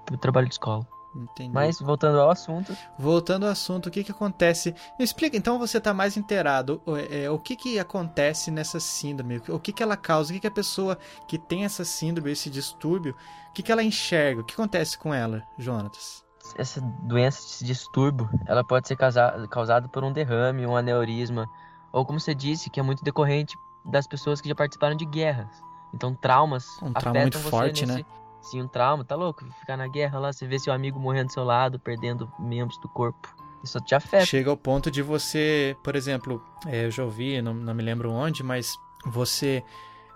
pro 0.05 0.17
trabalho 0.17 0.47
de 0.47 0.53
escola. 0.55 0.85
Entendi. 1.15 1.51
Mas, 1.51 1.79
voltando 1.79 2.19
ao 2.19 2.29
assunto, 2.29 2.75
Voltando 2.99 3.45
ao 3.45 3.51
assunto, 3.51 3.87
o 3.87 3.91
que 3.91 4.03
que 4.03 4.11
acontece? 4.11 4.75
Me 4.99 5.03
explica, 5.05 5.35
então 5.35 5.57
você 5.57 5.79
tá 5.81 5.91
mais 5.93 6.15
inteirado. 6.15 6.81
o- 6.85 6.95
é, 6.95 7.29
o 7.29 7.39
que 7.39 7.55
que 7.55 7.79
acontece 7.79 8.51
nessa 8.51 8.79
síndrome? 8.79 9.41
O 9.49 9.59
que 9.59 9.73
que 9.73 9.81
ela 9.81 9.97
causa? 9.97 10.29
O 10.31 10.33
que 10.33 10.41
que 10.41 10.47
a 10.47 10.51
pessoa 10.51 10.97
que 11.27 11.37
tem 11.39 11.63
essa 11.65 11.83
síndrome, 11.83 12.31
esse 12.31 12.49
distúrbio, 12.51 13.15
o 13.49 13.53
que 13.53 13.63
que 13.63 13.71
ela 13.71 13.81
enxerga? 13.83 14.41
O 14.41 14.43
que 14.43 14.53
acontece 14.53 14.97
com 14.97 15.13
ela, 15.13 15.43
Jonatas? 15.57 16.23
essa 16.57 16.79
doença, 17.03 17.39
esse 17.39 17.65
distúrbio, 17.65 18.29
ela 18.45 18.63
pode 18.63 18.87
ser 18.87 18.95
causa- 18.95 19.45
causada 19.51 19.87
por 19.89 20.01
um 20.03 20.13
derrame, 20.13 20.65
um 20.65 20.77
aneurisma, 20.77 21.45
ou 21.91 22.05
como 22.05 22.19
você 22.21 22.33
disse, 22.33 22.69
que 22.69 22.79
é 22.79 22.83
muito 22.83 23.03
decorrente 23.03 23.53
das 23.83 24.07
pessoas 24.07 24.39
que 24.39 24.47
já 24.47 24.55
participaram 24.55 24.95
de 24.95 25.05
guerras. 25.05 25.49
Então, 25.97 26.13
traumas 26.13 26.79
Um 26.83 26.93
trauma 26.93 27.21
muito 27.21 27.39
forte, 27.39 27.83
né? 27.83 28.05
Sim, 28.39 28.61
um 28.61 28.67
trauma, 28.67 29.03
tá 29.03 29.15
louco? 29.15 29.43
Ficar 29.59 29.75
na 29.75 29.87
guerra 29.87 30.19
lá, 30.19 30.31
você 30.31 30.45
vê 30.47 30.59
seu 30.59 30.71
amigo 30.71 30.99
morrendo 30.99 31.27
do 31.27 31.33
seu 31.33 31.43
lado, 31.43 31.79
perdendo 31.79 32.31
membros 32.39 32.79
do 32.79 32.87
corpo. 32.87 33.35
Isso 33.63 33.81
te 33.81 33.95
afeta. 33.95 34.25
Chega 34.25 34.49
ao 34.51 34.55
ponto 34.55 34.91
de 34.91 35.01
você, 35.01 35.75
por 35.83 35.95
exemplo, 35.95 36.41
é, 36.67 36.85
eu 36.85 36.91
já 36.91 37.03
ouvi, 37.03 37.41
não, 37.41 37.53
não 37.53 37.73
me 37.73 37.81
lembro 37.81 38.11
onde, 38.11 38.43
mas 38.43 38.77
você 39.07 39.63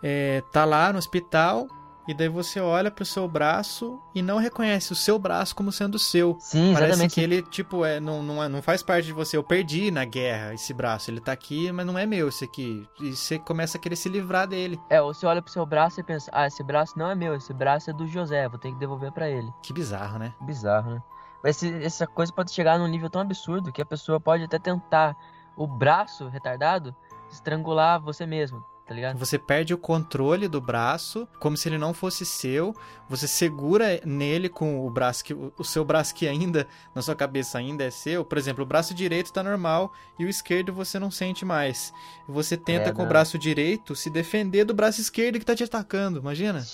é, 0.04 0.44
tá 0.52 0.64
lá 0.66 0.94
no 0.94 1.00
hospital 1.00 1.68
e 2.08 2.14
daí 2.14 2.28
você 2.28 2.60
olha 2.60 2.90
pro 2.92 3.06
seu 3.06 3.28
braço 3.28 4.00
e 4.16 4.22
não 4.22 4.38
reconhece 4.38 4.92
o 4.92 4.96
seu 4.96 5.20
braço 5.20 5.56
como 5.56 5.72
sendo 5.72 6.00
seu. 6.00 6.36
Sim, 6.40 6.74
Parece 6.74 6.92
exatamente. 6.94 7.14
que 7.16 7.22
ele, 7.22 7.42
tipo, 7.44 7.86
é, 7.86 8.00
não, 8.00 8.22
não, 8.24 8.44
é- 8.44 8.50
não 8.50 8.62
faz 8.62 8.82
parte 8.84 9.06
de 9.06 9.14
você. 9.14 9.38
Eu 9.38 9.44
perdi 9.44 9.92
na 9.92 10.04
guerra 10.06 10.54
esse 10.54 10.74
braço. 10.74 11.10
Ele 11.12 11.20
tá 11.22 11.32
aqui, 11.32 11.72
mas 11.72 11.86
não 11.86 11.98
é 11.98 12.06
meu 12.06 12.30
esse 12.30 12.44
aqui. 12.46 12.88
E 13.00 13.16
você 13.16 13.38
começa 13.40 13.78
a 13.78 13.82
querer 13.82 13.96
se 13.96 14.10
livrar 14.10 14.48
dele. 14.48 14.80
É, 14.90 15.02
ou 15.02 15.14
você 15.14 15.26
olha 15.26 15.42
pro 15.42 15.52
seu 15.52 15.66
braço 15.66 16.00
e 16.00 16.04
pensa, 16.04 16.30
ah, 16.34 16.48
esse 16.48 16.64
braço 16.64 16.98
não 16.98 17.10
é 17.10 17.16
meu, 17.16 17.36
esse 17.36 17.54
braço 17.54 17.90
é 17.90 17.94
do 17.94 18.08
José, 18.08 18.48
vou 18.50 18.58
ter 18.60 18.72
que 18.72 18.80
devolver 18.80 19.12
pra 19.12 19.30
ele. 19.30 19.52
Que 19.64 19.72
bizarro, 19.74 20.18
né? 20.20 20.34
Bizarro, 20.42 20.92
né? 20.96 21.04
Mas 21.44 21.62
essa 21.64 22.06
coisa 22.06 22.32
pode 22.32 22.52
chegar 22.52 22.78
num 22.78 22.88
nível 22.88 23.10
tão 23.10 23.22
absurdo 23.22 23.72
que 23.72 23.82
a 23.82 23.86
pessoa 23.86 24.20
pode 24.20 24.44
até 24.44 24.60
tentar 24.60 25.16
o 25.56 25.66
braço 25.68 26.28
retardado 26.28 26.96
estrangular 27.32 28.00
você 28.02 28.26
mesmo, 28.26 28.64
tá 28.92 28.96
ligado? 28.96 29.18
Você 29.18 29.40
perde 29.40 29.74
o 29.74 29.78
controle 29.78 30.50
do 30.50 30.60
braço, 30.60 31.26
como 31.40 31.56
se 31.56 31.70
ele 31.70 31.78
não 31.78 31.94
fosse 31.94 32.26
seu. 32.26 32.76
Você 33.08 33.26
segura 33.26 34.02
nele 34.06 34.50
com 34.50 34.86
o 34.86 34.92
braço 34.92 35.24
que. 35.24 35.34
O 35.34 35.64
seu 35.64 35.86
braço 35.86 36.14
que 36.14 36.28
ainda, 36.28 36.68
na 36.94 37.02
sua 37.02 37.16
cabeça, 37.16 37.58
ainda 37.58 37.86
é 37.86 37.90
seu. 37.90 38.26
Por 38.26 38.38
exemplo, 38.38 38.64
o 38.64 38.68
braço 38.68 38.94
direito 38.94 39.32
tá 39.32 39.42
normal 39.42 39.94
e 40.20 40.26
o 40.26 40.30
esquerdo 40.30 40.74
você 40.74 41.00
não 41.00 41.10
sente 41.10 41.46
mais. 41.46 41.94
Você 42.28 42.58
tenta 42.58 42.90
É, 42.90 42.92
com 42.92 43.04
o 43.04 43.08
braço 43.08 43.40
direito 43.40 43.96
se 43.96 44.10
defender 44.10 44.66
do 44.66 44.74
braço 44.74 45.00
esquerdo 45.00 45.40
que 45.40 45.46
tá 45.46 45.56
te 45.56 45.64
atacando. 45.64 46.20
Imagina? 46.20 46.66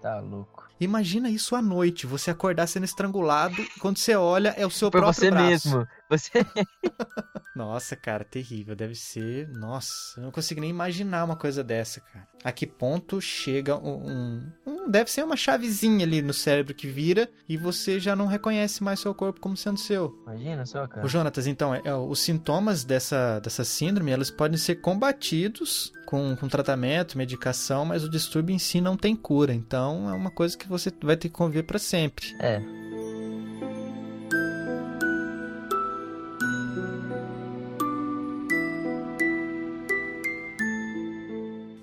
Tá 0.00 0.20
louco. 0.20 0.63
Imagina 0.80 1.30
isso 1.30 1.54
à 1.54 1.62
noite, 1.62 2.06
você 2.06 2.30
acordar 2.30 2.66
sendo 2.66 2.84
estrangulado, 2.84 3.56
quando 3.80 3.96
você 3.98 4.14
olha 4.16 4.54
é 4.56 4.66
o 4.66 4.70
seu 4.70 4.90
Por 4.90 5.00
próprio 5.00 5.14
você 5.20 5.30
braço. 5.30 5.46
mesmo. 5.68 5.86
Você 6.10 6.30
Nossa, 7.54 7.94
cara, 7.94 8.24
terrível, 8.24 8.74
deve 8.74 8.96
ser, 8.96 9.48
nossa, 9.50 9.92
eu 10.16 10.24
não 10.24 10.32
consigo 10.32 10.60
nem 10.60 10.68
imaginar 10.70 11.22
uma 11.24 11.36
coisa 11.36 11.62
dessa, 11.62 12.00
cara. 12.00 12.26
A 12.42 12.50
que 12.50 12.66
ponto 12.66 13.20
chega 13.20 13.76
um, 13.76 14.42
um- 14.66 14.90
deve 14.90 15.08
ser 15.10 15.22
uma 15.22 15.36
chavezinha 15.36 16.04
ali 16.04 16.20
no 16.20 16.34
cérebro 16.34 16.74
que 16.74 16.88
vira 16.88 17.30
e 17.48 17.56
você 17.56 18.00
já 18.00 18.16
não 18.16 18.26
reconhece 18.26 18.82
mais 18.82 18.98
seu 18.98 19.14
corpo 19.14 19.38
como 19.40 19.56
sendo 19.56 19.78
seu. 19.78 20.12
Imagina 20.26 20.66
só, 20.66 20.84
cara. 20.88 21.06
Ô, 21.06 21.08
Jonatas, 21.08 21.46
então, 21.46 21.72
é- 21.72 21.82
é, 21.84 21.94
os 21.94 22.18
sintomas 22.18 22.82
dessa, 22.84 23.38
dessa 23.38 23.62
síndrome, 23.64 24.10
elas 24.10 24.32
podem 24.32 24.58
ser 24.58 24.76
combatidos 24.76 25.92
com, 26.14 26.36
com 26.36 26.48
tratamento, 26.48 27.18
medicação, 27.18 27.84
mas 27.84 28.04
o 28.04 28.08
distúrbio 28.08 28.54
em 28.54 28.58
si 28.58 28.80
não 28.80 28.96
tem 28.96 29.16
cura. 29.16 29.52
Então, 29.52 30.08
é 30.08 30.12
uma 30.12 30.30
coisa 30.30 30.56
que 30.56 30.68
você 30.68 30.92
vai 31.02 31.16
ter 31.16 31.28
que 31.28 31.34
conviver 31.34 31.64
pra 31.64 31.78
sempre. 31.78 32.26
É. 32.38 32.83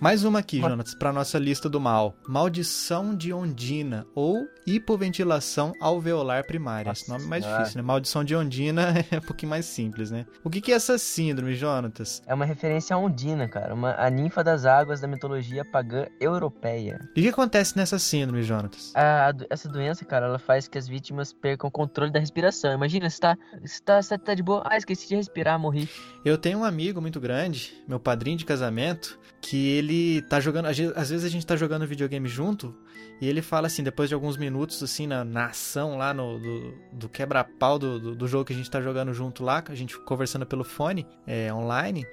Mais 0.01 0.23
uma 0.23 0.39
aqui, 0.39 0.59
Jonatas, 0.59 0.95
para 0.95 1.13
nossa 1.13 1.37
lista 1.37 1.69
do 1.69 1.79
mal. 1.79 2.15
Maldição 2.27 3.15
de 3.15 3.31
Ondina 3.31 4.03
ou 4.15 4.47
hipoventilação 4.65 5.73
alveolar 5.79 6.43
primária. 6.47 6.89
Nossa 6.89 7.01
Esse 7.03 7.09
nome 7.11 7.23
é 7.23 7.27
mais 7.27 7.43
Senhora. 7.43 7.59
difícil, 7.61 7.81
né? 7.83 7.87
Maldição 7.87 8.23
de 8.23 8.35
Ondina 8.35 8.93
é 9.11 9.17
um 9.19 9.21
pouquinho 9.21 9.51
mais 9.51 9.65
simples, 9.67 10.09
né? 10.09 10.25
O 10.43 10.49
que 10.49 10.59
que 10.59 10.71
é 10.71 10.75
essa 10.75 10.97
síndrome, 10.97 11.53
Jonatas? 11.53 12.19
É 12.25 12.33
uma 12.33 12.45
referência 12.45 12.95
a 12.95 12.99
Ondina, 12.99 13.47
cara. 13.47 13.75
Uma, 13.75 13.93
a 13.95 14.09
ninfa 14.09 14.43
das 14.43 14.65
águas 14.65 14.99
da 14.99 15.07
mitologia 15.07 15.63
pagã 15.63 16.07
europeia. 16.19 16.99
E 17.15 17.19
o 17.19 17.23
que 17.23 17.29
acontece 17.29 17.77
nessa 17.77 17.99
síndrome, 17.99 18.41
Jonatas? 18.41 18.91
A- 18.95 19.31
essa 19.51 19.69
doença, 19.69 20.03
cara, 20.03 20.25
ela 20.25 20.39
faz 20.39 20.67
que 20.67 20.79
as 20.79 20.87
vítimas 20.87 21.31
percam 21.31 21.67
o 21.67 21.71
controle 21.71 22.11
da 22.11 22.19
respiração. 22.19 22.73
Imagina, 22.73 23.07
você 23.07 23.19
tá, 23.19 23.37
você 23.63 23.79
tá, 23.83 24.01
você 24.01 24.17
tá 24.17 24.33
de 24.33 24.41
boa. 24.41 24.63
Ah, 24.65 24.77
esqueci 24.77 25.07
de 25.07 25.15
respirar, 25.15 25.59
morri. 25.59 25.87
Eu 26.25 26.39
tenho 26.39 26.57
um 26.57 26.63
amigo 26.63 26.99
muito 26.99 27.19
grande, 27.19 27.71
meu 27.87 27.99
padrinho 27.99 28.37
de 28.37 28.45
casamento, 28.45 29.19
que 29.39 29.67
ele 29.69 29.90
tá 30.29 30.39
jogando. 30.39 30.67
Às 30.67 31.09
vezes 31.09 31.23
a 31.23 31.29
gente 31.29 31.45
tá 31.45 31.55
jogando 31.55 31.85
videogame 31.85 32.27
junto, 32.27 32.75
e 33.19 33.27
ele 33.27 33.41
fala 33.41 33.67
assim, 33.67 33.83
depois 33.83 34.09
de 34.09 34.15
alguns 34.15 34.37
minutos, 34.37 34.81
assim, 34.81 35.07
na, 35.07 35.23
na 35.23 35.47
ação 35.47 35.97
lá 35.97 36.13
no, 36.13 36.39
do, 36.39 36.73
do 36.93 37.09
quebra-pau 37.09 37.77
do, 37.77 37.99
do, 37.99 38.15
do 38.15 38.27
jogo 38.27 38.45
que 38.45 38.53
a 38.53 38.55
gente 38.55 38.69
tá 38.69 38.81
jogando 38.81 39.13
junto 39.13 39.43
lá, 39.43 39.63
a 39.67 39.75
gente 39.75 39.97
conversando 39.99 40.45
pelo 40.45 40.63
fone, 40.63 41.05
é, 41.27 41.53
online. 41.53 42.05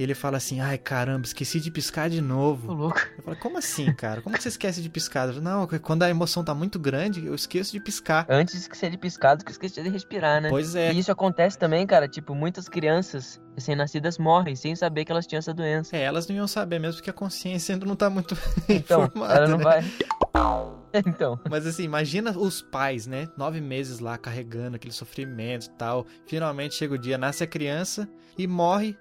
E 0.00 0.02
ele 0.02 0.14
fala 0.14 0.38
assim, 0.38 0.60
ai 0.60 0.78
caramba, 0.78 1.26
esqueci 1.26 1.60
de 1.60 1.70
piscar 1.70 2.08
de 2.08 2.22
Tô 2.22 2.26
novo. 2.26 2.72
louco. 2.72 2.98
Eu 3.18 3.22
falo, 3.22 3.36
como 3.36 3.58
assim, 3.58 3.92
cara? 3.92 4.22
Como 4.22 4.34
que 4.34 4.42
você 4.42 4.48
esquece 4.48 4.80
de 4.80 4.88
piscar? 4.88 5.28
Eu 5.28 5.34
falo, 5.34 5.44
Não, 5.44 5.66
quando 5.82 6.04
a 6.04 6.08
emoção 6.08 6.42
tá 6.42 6.54
muito 6.54 6.78
grande, 6.78 7.26
eu 7.26 7.34
esqueço 7.34 7.70
de 7.70 7.80
piscar. 7.80 8.24
Antes 8.26 8.54
de 8.54 8.60
esquecer 8.62 8.90
de 8.90 8.96
piscar, 8.96 9.34
do 9.34 9.44
que 9.44 9.50
esquecer 9.50 9.84
de 9.84 9.90
respirar, 9.90 10.40
né? 10.40 10.48
Pois 10.48 10.74
é. 10.74 10.90
E 10.90 10.98
isso 10.98 11.12
acontece 11.12 11.58
também, 11.58 11.86
cara. 11.86 12.08
Tipo, 12.08 12.34
muitas 12.34 12.66
crianças 12.66 13.38
recém-nascidas 13.54 14.16
morrem 14.16 14.56
sem 14.56 14.74
saber 14.74 15.04
que 15.04 15.12
elas 15.12 15.26
tinham 15.26 15.40
essa 15.40 15.52
doença. 15.52 15.94
É, 15.94 16.00
elas 16.04 16.26
não 16.26 16.34
iam 16.34 16.48
saber 16.48 16.78
mesmo, 16.78 16.94
porque 16.96 17.10
a 17.10 17.12
consciência 17.12 17.74
ainda 17.74 17.84
não 17.84 17.94
tá 17.94 18.08
muito 18.08 18.34
Então, 18.70 19.04
informada, 19.04 19.34
ela 19.34 19.48
não 19.48 19.58
né? 19.58 19.64
vai. 19.64 19.84
Então, 20.94 21.38
Mas 21.48 21.66
assim, 21.66 21.84
imagina 21.84 22.30
os 22.36 22.62
pais, 22.62 23.06
né? 23.06 23.28
Nove 23.36 23.60
meses 23.60 24.00
lá 24.00 24.16
carregando 24.16 24.76
aquele 24.76 24.94
sofrimento 24.94 25.66
e 25.66 25.70
tal. 25.70 26.06
Finalmente 26.26 26.74
chega 26.74 26.94
o 26.94 26.98
dia, 26.98 27.18
nasce 27.18 27.44
a 27.44 27.46
criança 27.46 28.08
e 28.38 28.46
morre. 28.46 28.96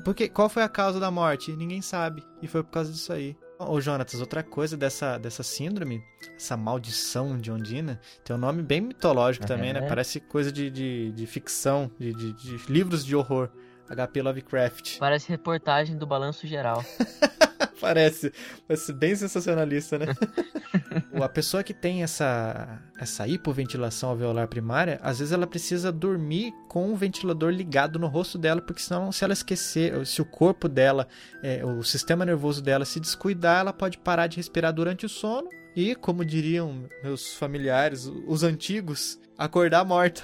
Porque 0.00 0.28
qual 0.28 0.48
foi 0.48 0.62
a 0.62 0.68
causa 0.68 0.98
da 0.98 1.10
morte? 1.10 1.52
Ninguém 1.52 1.82
sabe. 1.82 2.24
E 2.40 2.46
foi 2.46 2.62
por 2.62 2.70
causa 2.70 2.90
disso 2.90 3.12
aí. 3.12 3.36
Ô, 3.58 3.80
Jonatas, 3.80 4.20
outra 4.20 4.42
coisa 4.42 4.76
dessa, 4.76 5.18
dessa 5.18 5.42
síndrome, 5.42 6.02
essa 6.36 6.56
maldição 6.56 7.38
de 7.38 7.50
Ondina, 7.52 8.00
tem 8.24 8.34
um 8.34 8.38
nome 8.38 8.62
bem 8.62 8.80
mitológico 8.80 9.46
também, 9.46 9.72
né? 9.72 9.84
É. 9.84 9.88
Parece 9.88 10.18
coisa 10.18 10.50
de, 10.50 10.70
de, 10.70 11.12
de 11.12 11.26
ficção, 11.26 11.90
de, 11.98 12.12
de, 12.12 12.32
de 12.32 12.72
livros 12.72 13.04
de 13.04 13.14
horror. 13.14 13.50
HP 13.88 14.22
Lovecraft. 14.22 14.98
parece 14.98 15.28
reportagem 15.28 15.98
do 15.98 16.06
Balanço 16.06 16.46
Geral. 16.46 16.82
Parece. 17.82 18.32
Parece 18.66 18.92
bem 18.92 19.14
sensacionalista, 19.16 19.98
né? 19.98 20.06
a 21.20 21.28
pessoa 21.28 21.64
que 21.64 21.74
tem 21.74 22.04
essa, 22.04 22.80
essa 22.96 23.26
hipoventilação 23.26 24.10
alveolar 24.10 24.46
primária, 24.46 25.00
às 25.02 25.18
vezes 25.18 25.32
ela 25.32 25.46
precisa 25.46 25.90
dormir 25.90 26.54
com 26.68 26.92
o 26.92 26.96
ventilador 26.96 27.50
ligado 27.50 27.98
no 27.98 28.06
rosto 28.06 28.38
dela, 28.38 28.62
porque 28.62 28.80
senão, 28.80 29.10
se 29.10 29.24
ela 29.24 29.32
esquecer, 29.32 30.06
se 30.06 30.22
o 30.22 30.24
corpo 30.24 30.68
dela, 30.68 31.08
é, 31.42 31.64
o 31.64 31.82
sistema 31.82 32.24
nervoso 32.24 32.62
dela 32.62 32.84
se 32.84 33.00
descuidar, 33.00 33.60
ela 33.60 33.72
pode 33.72 33.98
parar 33.98 34.28
de 34.28 34.36
respirar 34.36 34.72
durante 34.72 35.04
o 35.04 35.08
sono 35.08 35.48
e, 35.74 35.96
como 35.96 36.24
diriam 36.24 36.88
meus 37.02 37.34
familiares, 37.34 38.06
os 38.26 38.44
antigos, 38.44 39.18
acordar 39.36 39.84
morta. 39.84 40.22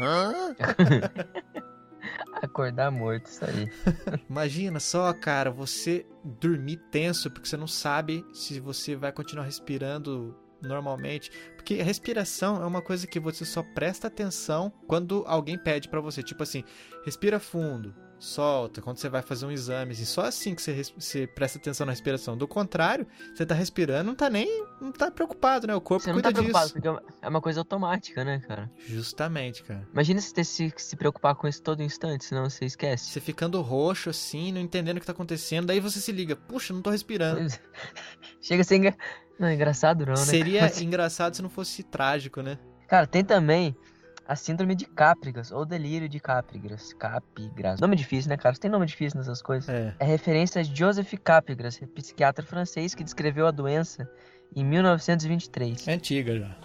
Acordar 2.42 2.90
morto, 2.90 3.26
isso 3.26 3.44
aí. 3.44 3.70
Imagina 4.28 4.80
só, 4.80 5.12
cara, 5.12 5.50
você 5.50 6.06
dormir 6.24 6.76
tenso 6.90 7.30
porque 7.30 7.48
você 7.48 7.56
não 7.56 7.66
sabe 7.66 8.24
se 8.32 8.60
você 8.60 8.96
vai 8.96 9.12
continuar 9.12 9.44
respirando 9.44 10.36
normalmente, 10.62 11.30
porque 11.56 11.80
a 11.80 11.84
respiração 11.84 12.62
é 12.62 12.66
uma 12.66 12.82
coisa 12.82 13.06
que 13.06 13.18
você 13.18 13.44
só 13.44 13.62
presta 13.62 14.08
atenção 14.08 14.72
quando 14.86 15.24
alguém 15.26 15.58
pede 15.58 15.88
pra 15.88 16.00
você, 16.00 16.22
tipo 16.22 16.42
assim, 16.42 16.62
respira 17.04 17.40
fundo, 17.40 17.94
solta, 18.20 18.82
quando 18.82 18.98
você 18.98 19.08
vai 19.08 19.22
fazer 19.22 19.46
um 19.46 19.50
exame, 19.50 19.92
assim, 19.92 20.04
só 20.04 20.20
assim 20.26 20.54
que 20.54 20.60
você, 20.62 20.82
você 20.96 21.26
presta 21.26 21.58
atenção 21.58 21.86
na 21.86 21.92
respiração. 21.92 22.36
Do 22.36 22.46
contrário, 22.46 23.06
você 23.34 23.46
tá 23.46 23.54
respirando, 23.54 24.04
não 24.04 24.14
tá 24.14 24.28
nem, 24.28 24.64
não 24.80 24.92
tá 24.92 25.10
preocupado, 25.10 25.66
né? 25.66 25.74
O 25.74 25.80
corpo 25.80 26.04
Você 26.04 26.10
não 26.10 26.16
cuida 26.16 26.28
tá 26.28 26.34
preocupado, 26.34 26.64
disso. 26.66 26.74
porque 26.74 26.86
é 26.86 26.90
uma- 26.90 27.02
é 27.22 27.28
uma 27.28 27.40
coisa 27.40 27.60
automática, 27.60 28.22
né, 28.22 28.40
cara? 28.46 28.70
Justamente, 28.86 29.62
cara. 29.64 29.88
Imagina 29.92 30.20
você 30.20 30.34
ter 30.34 30.44
se, 30.44 30.72
se 30.76 30.96
preocupar 30.96 31.34
com 31.34 31.48
isso 31.48 31.62
todo 31.62 31.82
instante, 31.82 32.24
senão 32.26 32.48
você 32.48 32.66
esquece. 32.66 33.06
Você 33.10 33.20
ficando 33.20 33.60
roxo 33.62 34.10
assim, 34.10 34.52
não 34.52 34.60
entendendo 34.60 34.98
o 34.98 35.00
que 35.00 35.06
tá 35.06 35.12
acontecendo, 35.12 35.66
daí 35.68 35.80
você 35.80 35.98
se 35.98 36.12
liga, 36.12 36.36
puxa, 36.36 36.74
não 36.74 36.82
tô 36.82 36.90
respirando. 36.90 37.40
Chega 38.40 38.60
a 38.60 38.64
ser 38.64 38.76
engra... 38.76 38.96
Não, 39.38 39.48
é 39.48 39.54
engraçado 39.54 40.00
não, 40.04 40.12
né? 40.12 40.16
Seria 40.16 40.60
Mas- 40.68 40.80
engraçado 40.82 41.34
se 41.34 41.40
não 41.40 41.48
fosse 41.48 41.82
trágico, 41.82 42.42
né? 42.42 42.58
Cara, 42.86 43.06
tem 43.06 43.24
também 43.24 43.74
a 44.30 44.36
síndrome 44.36 44.76
de 44.76 44.84
Capgras, 44.84 45.50
ou 45.50 45.64
delírio 45.66 46.08
de 46.08 46.20
Capgras. 46.20 46.92
Capgras. 46.92 47.80
Nome 47.80 47.96
difícil, 47.96 48.28
né, 48.28 48.36
cara? 48.36 48.54
Você 48.54 48.60
tem 48.60 48.70
nome 48.70 48.86
difícil 48.86 49.18
nessas 49.18 49.42
coisas. 49.42 49.68
É. 49.68 49.92
É 49.98 50.04
referência 50.04 50.60
a 50.60 50.62
Joseph 50.62 51.12
Capgras, 51.24 51.80
psiquiatra 51.96 52.46
francês 52.46 52.94
que 52.94 53.02
descreveu 53.02 53.48
a 53.48 53.50
doença 53.50 54.08
em 54.54 54.64
1923. 54.64 55.88
É 55.88 55.94
antiga 55.94 56.38
já. 56.38 56.56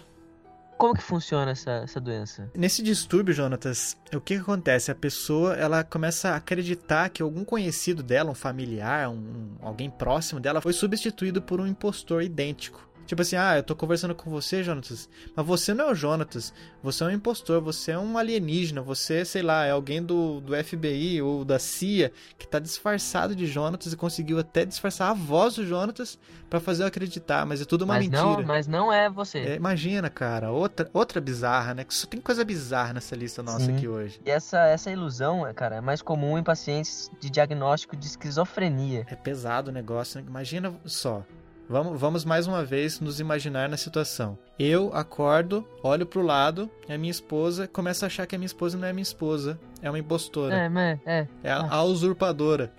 Como 0.78 0.94
que 0.94 1.02
funciona 1.02 1.50
essa, 1.50 1.70
essa 1.72 1.98
doença? 1.98 2.48
Nesse 2.54 2.82
distúrbio, 2.82 3.34
Jonatas, 3.34 3.96
o 4.14 4.20
que, 4.20 4.36
que 4.36 4.42
acontece? 4.42 4.92
A 4.92 4.94
pessoa 4.94 5.54
ela 5.54 5.82
começa 5.82 6.30
a 6.30 6.36
acreditar 6.36 7.08
que 7.08 7.20
algum 7.22 7.44
conhecido 7.44 8.00
dela, 8.02 8.30
um 8.30 8.34
familiar, 8.34 9.08
um- 9.08 9.56
alguém 9.60 9.90
próximo 9.90 10.38
dela, 10.38 10.60
foi 10.60 10.72
substituído 10.74 11.40
por 11.42 11.60
um 11.60 11.66
impostor 11.66 12.22
idêntico. 12.22 12.86
Tipo 13.06 13.22
assim, 13.22 13.36
ah, 13.36 13.56
eu 13.56 13.62
tô 13.62 13.74
conversando 13.76 14.14
com 14.14 14.28
você, 14.28 14.62
Jonatas, 14.62 15.08
mas 15.34 15.46
você 15.46 15.72
não 15.72 15.88
é 15.88 15.92
o 15.92 15.94
Jonatas, 15.94 16.52
você 16.82 17.04
é 17.04 17.06
um 17.06 17.10
impostor, 17.10 17.60
você 17.60 17.92
é 17.92 17.98
um 17.98 18.18
alienígena, 18.18 18.82
você, 18.82 19.24
sei 19.24 19.42
lá, 19.42 19.64
é 19.64 19.70
alguém 19.70 20.02
do, 20.02 20.40
do 20.40 20.52
FBI 20.56 21.22
ou 21.22 21.44
da 21.44 21.58
CIA 21.58 22.12
que 22.36 22.46
tá 22.46 22.58
disfarçado 22.58 23.34
de 23.34 23.46
Jonatas 23.46 23.92
e 23.92 23.96
conseguiu 23.96 24.38
até 24.38 24.64
disfarçar 24.64 25.10
a 25.10 25.14
voz 25.14 25.54
do 25.54 25.64
Jonatas 25.64 26.18
pra 26.50 26.60
fazer 26.60 26.82
eu 26.82 26.86
acreditar, 26.86 27.46
mas 27.46 27.60
é 27.60 27.64
tudo 27.64 27.82
uma 27.82 27.94
mas, 27.94 28.04
mentira. 28.04 28.22
não, 28.22 28.42
mas 28.42 28.66
não 28.66 28.92
é 28.92 29.08
você. 29.08 29.38
É, 29.38 29.54
imagina, 29.56 30.08
cara, 30.10 30.50
outra, 30.50 30.88
outra 30.92 31.20
bizarra, 31.20 31.74
né? 31.74 31.84
Que 31.84 31.94
só 31.94 32.06
tem 32.06 32.20
coisa 32.20 32.44
bizarra 32.44 32.92
nessa 32.94 33.14
lista 33.16 33.42
nossa 33.42 33.66
Sim. 33.66 33.76
aqui 33.76 33.88
hoje. 33.88 34.20
E 34.24 34.30
essa, 34.30 34.66
essa 34.66 34.90
ilusão, 34.90 35.42
cara, 35.54 35.76
é 35.76 35.80
mais 35.80 36.02
comum 36.02 36.38
em 36.38 36.42
pacientes 36.42 37.10
de 37.20 37.30
diagnóstico 37.30 37.96
de 37.96 38.06
esquizofrenia. 38.06 39.06
É 39.08 39.16
pesado 39.16 39.70
o 39.70 39.74
negócio, 39.74 40.20
né? 40.20 40.26
Imagina 40.26 40.74
só. 40.84 41.24
Vamos, 41.68 42.00
vamos 42.00 42.24
mais 42.24 42.46
uma 42.46 42.64
vez 42.64 43.00
nos 43.00 43.18
imaginar 43.18 43.68
na 43.68 43.76
situação. 43.76 44.38
Eu 44.58 44.92
acordo, 44.94 45.66
olho 45.82 46.06
pro 46.06 46.22
lado, 46.22 46.70
e 46.88 46.92
a 46.92 46.98
minha 46.98 47.10
esposa 47.10 47.66
começa 47.66 48.06
a 48.06 48.08
achar 48.08 48.24
que 48.26 48.36
a 48.36 48.38
minha 48.38 48.46
esposa 48.46 48.78
não 48.78 48.86
é 48.86 48.92
minha 48.92 49.02
esposa, 49.02 49.58
é 49.82 49.90
uma 49.90 49.98
impostora, 49.98 50.54
É, 50.54 50.68
mas 50.68 51.00
é. 51.04 51.26
é 51.42 51.50
a, 51.50 51.66
a 51.68 51.82
usurpadora. 51.82 52.72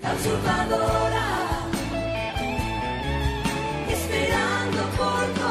Esperando 3.91 4.77
por 4.95 5.33
tu 5.35 5.43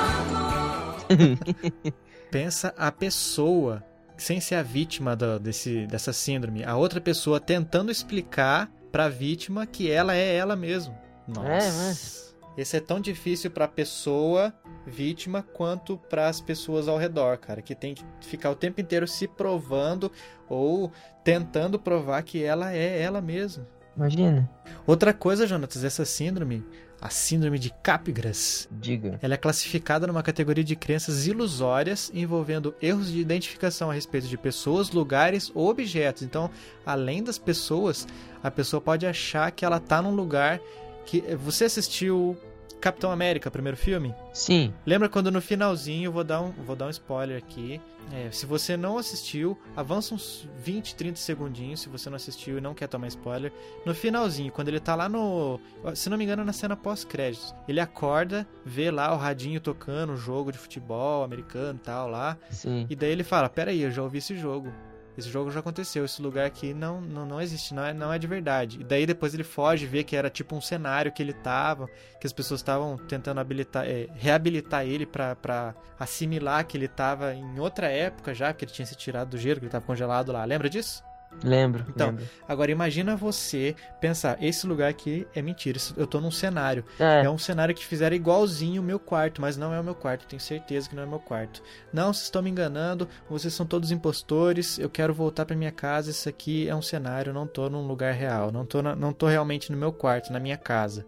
amor. 1.12 1.93
Pensa 2.31 2.75
a 2.76 2.90
pessoa, 2.90 3.85
sem 4.16 4.40
ser 4.40 4.55
a 4.57 4.62
vítima 4.62 5.14
da- 5.14 5.37
desse, 5.38 5.87
dessa 5.87 6.12
síndrome, 6.12 6.64
a 6.64 6.75
outra 6.76 7.00
pessoa 7.02 7.38
tentando 7.38 7.90
explicar 7.93 8.71
pra 8.90 9.09
vítima 9.11 9.66
que 9.66 9.90
ela 9.90 10.14
é 10.14 10.35
ela 10.37 10.57
mesma. 10.57 10.95
Nossa. 11.28 11.49
É, 11.50 11.73
mas- 11.73 12.26
Esse 12.56 12.76
é 12.76 12.80
tão 12.80 13.00
difícil 13.00 13.50
pra 13.50 13.68
pessoa 13.68 14.52
vítima 14.86 15.42
quanto 15.42 15.96
para 15.96 16.28
as 16.28 16.40
pessoas 16.40 16.88
ao 16.88 16.96
redor, 16.96 17.36
cara, 17.38 17.60
que 17.60 17.75
tem 17.75 17.94
que 17.94 18.04
ficar 18.20 18.50
o 18.50 18.56
tempo 18.56 18.80
inteiro 18.80 19.06
se 19.06 19.28
provando 19.28 20.10
ou 20.48 20.90
tentando 21.22 21.78
provar 21.78 22.22
que 22.22 22.42
ela 22.42 22.72
é 22.72 23.00
ela 23.02 23.20
mesma. 23.20 23.66
Imagina. 23.96 24.48
Outra 24.86 25.12
coisa, 25.14 25.46
Jonatas, 25.46 25.82
essa 25.82 26.04
síndrome, 26.04 26.62
a 27.00 27.08
síndrome 27.08 27.58
de 27.58 27.70
Capgras, 27.82 28.68
Diga. 28.70 29.18
ela 29.22 29.34
é 29.34 29.36
classificada 29.38 30.06
numa 30.06 30.22
categoria 30.22 30.62
de 30.62 30.76
crenças 30.76 31.26
ilusórias 31.26 32.10
envolvendo 32.14 32.75
erros 32.80 33.10
de 33.10 33.18
identificação 33.18 33.90
a 33.90 33.94
respeito 33.94 34.28
de 34.28 34.36
pessoas, 34.36 34.90
lugares 34.90 35.50
ou 35.54 35.68
objetos. 35.68 36.22
Então, 36.22 36.50
além 36.84 37.22
das 37.22 37.38
pessoas, 37.38 38.06
a 38.42 38.50
pessoa 38.50 38.80
pode 38.80 39.06
achar 39.06 39.50
que 39.50 39.64
ela 39.64 39.80
tá 39.80 40.02
num 40.02 40.14
lugar 40.14 40.60
que 41.06 41.20
você 41.36 41.64
assistiu 41.64 42.36
Capitão 42.80 43.10
América, 43.10 43.50
primeiro 43.50 43.76
filme? 43.76 44.14
Sim. 44.32 44.72
Lembra 44.84 45.08
quando 45.08 45.30
no 45.30 45.40
finalzinho, 45.40 46.12
vou 46.12 46.22
dar 46.22 46.42
um, 46.42 46.50
vou 46.50 46.76
dar 46.76 46.86
um 46.86 46.90
spoiler 46.90 47.38
aqui. 47.38 47.80
É, 48.12 48.30
se 48.30 48.46
você 48.46 48.76
não 48.76 48.98
assistiu, 48.98 49.58
avança 49.75 50.14
uns 50.14 50.48
20, 50.58 50.94
30 50.94 51.16
segundinhos. 51.16 51.80
Se 51.80 51.88
você 51.88 52.08
não 52.08 52.16
assistiu 52.16 52.58
e 52.58 52.60
não 52.60 52.75
quer 52.75 52.86
tomar 52.86 53.08
spoiler, 53.08 53.52
no 53.84 53.94
finalzinho, 53.94 54.52
quando 54.52 54.68
ele 54.68 54.78
tá 54.78 54.94
lá 54.94 55.08
no. 55.08 55.58
Se 55.94 56.08
não 56.08 56.16
me 56.16 56.25
engano, 56.25 56.44
na 56.44 56.52
cena 56.52 56.76
pós-créditos, 56.76 57.54
ele 57.66 57.80
acorda, 57.80 58.46
vê 58.64 58.90
lá 58.90 59.12
o 59.12 59.16
radinho 59.16 59.60
tocando, 59.60 60.12
o 60.12 60.16
jogo 60.16 60.52
de 60.52 60.58
futebol 60.58 61.25
americano 61.25 61.78
e 61.82 61.84
tal 61.84 62.08
lá. 62.08 62.36
Sim. 62.50 62.86
E 62.88 62.94
daí 62.94 63.10
ele 63.10 63.25
fala: 63.25 63.48
Pera 63.48 63.70
aí, 63.70 63.82
eu 63.82 63.90
já 63.90 64.02
ouvi 64.02 64.18
esse 64.18 64.36
jogo. 64.36 64.72
Esse 65.16 65.30
jogo 65.30 65.50
já 65.50 65.61
aconteceu, 65.61 66.04
esse 66.04 66.20
lugar 66.20 66.46
aqui 66.46 66.75
não, 66.75 67.00
não, 67.00 67.25
não 67.25 67.40
existe, 67.40 67.73
não 67.73 67.85
é, 67.85 67.94
não 67.94 68.12
é 68.12 68.18
de 68.18 68.26
verdade. 68.26 68.80
E 68.80 68.85
daí 68.85 69.06
depois 69.06 69.32
ele 69.32 69.44
foge, 69.44 69.87
vê 69.87 70.04
que 70.04 70.14
era 70.14 70.28
tipo 70.28 70.54
um 70.54 70.61
cenário 70.61 71.11
que 71.12 71.23
ele 71.23 71.32
tava, 71.32 71.88
que 72.20 72.26
as 72.26 72.32
pessoas 72.32 72.61
estavam 72.61 72.99
tentando 72.99 73.40
habilitar, 73.40 73.87
é, 73.87 74.08
reabilitar 74.14 74.85
ele 74.85 75.06
pra 75.06 75.75
assimilar 75.99 76.66
que 76.66 76.76
ele 76.76 76.88
tava 76.88 77.35
em 77.35 77.58
outra 77.58 77.87
época 77.88 78.35
já, 78.35 78.52
que 78.52 78.64
ele 78.64 78.73
tinha 78.73 78.87
se 78.87 78.94
tirado 78.94 79.30
do 79.30 79.38
gelo, 79.38 79.61
que 79.61 79.66
ele 79.66 79.73
tava 79.73 79.87
congelado 79.87 80.32
lá. 80.32 80.44
Lembra 80.44 80.68
disso? 80.68 81.02
Lembro. 81.45 81.85
Então, 81.88 82.09
lembro. 82.09 82.25
Agora 82.49 82.71
imagina 82.71 83.14
você 83.14 83.76
pensar, 84.00 84.42
esse 84.42 84.66
lugar 84.66 84.88
aqui 84.88 85.26
é 85.35 85.42
mentira, 85.42 85.78
eu 85.97 86.06
tô 86.06 86.18
num 86.21 86.30
cenário. 86.30 86.83
É, 86.99 87.25
É 87.25 87.30
um 87.30 87.37
cenário 87.37 87.75
que 87.75 87.85
fizeram 87.85 88.16
igualzinho 88.16 88.80
o 88.80 88.85
meu 88.85 88.99
quarto, 88.99 89.40
mas 89.40 89.56
não 89.56 89.73
é 89.75 89.78
o 89.78 89.85
meu 89.85 89.95
quarto, 89.95 90.26
tenho 90.26 90.40
certeza 90.40 90.88
que 90.88 90.97
não 90.97 91.02
é 91.02 91.06
o 91.06 91.11
meu 91.11 91.18
quarto. 91.21 91.62
Não, 91.92 92.12
vocês 92.12 92.25
estão 92.25 92.40
me 92.40 92.49
enganando, 92.50 93.06
vocês 93.28 93.52
são 93.52 93.66
todos 93.66 93.90
impostores, 93.90 94.78
eu 94.78 94.88
quero 94.88 95.12
voltar 95.12 95.45
pra 95.45 95.54
minha 95.54 95.73
casa, 95.73 96.11
isso 96.11 96.26
aqui 96.28 96.66
é 96.68 96.75
um 96.75 96.80
cenário, 96.83 97.35
não 97.35 97.47
tô 97.47 97.68
num 97.68 97.87
lugar 97.87 98.14
real, 98.14 98.50
não 98.50 98.64
tô, 98.64 98.80
na- 98.80 98.97
não 98.97 99.12
tô 99.12 99.26
realmente 99.26 99.71
no 99.71 99.76
meu 99.76 99.92
quarto, 99.92 100.33
na 100.33 100.40
minha 100.40 100.56
casa. 100.56 101.04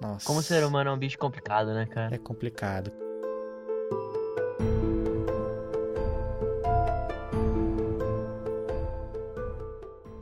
Nossa. 0.00 0.26
como 0.26 0.40
o 0.40 0.42
ser 0.42 0.62
humano 0.62 0.90
é 0.90 0.92
um 0.92 0.98
bicho 0.98 1.18
complicado, 1.18 1.72
né, 1.72 1.86
cara? 1.86 2.14
É 2.14 2.18
complicado. 2.18 2.92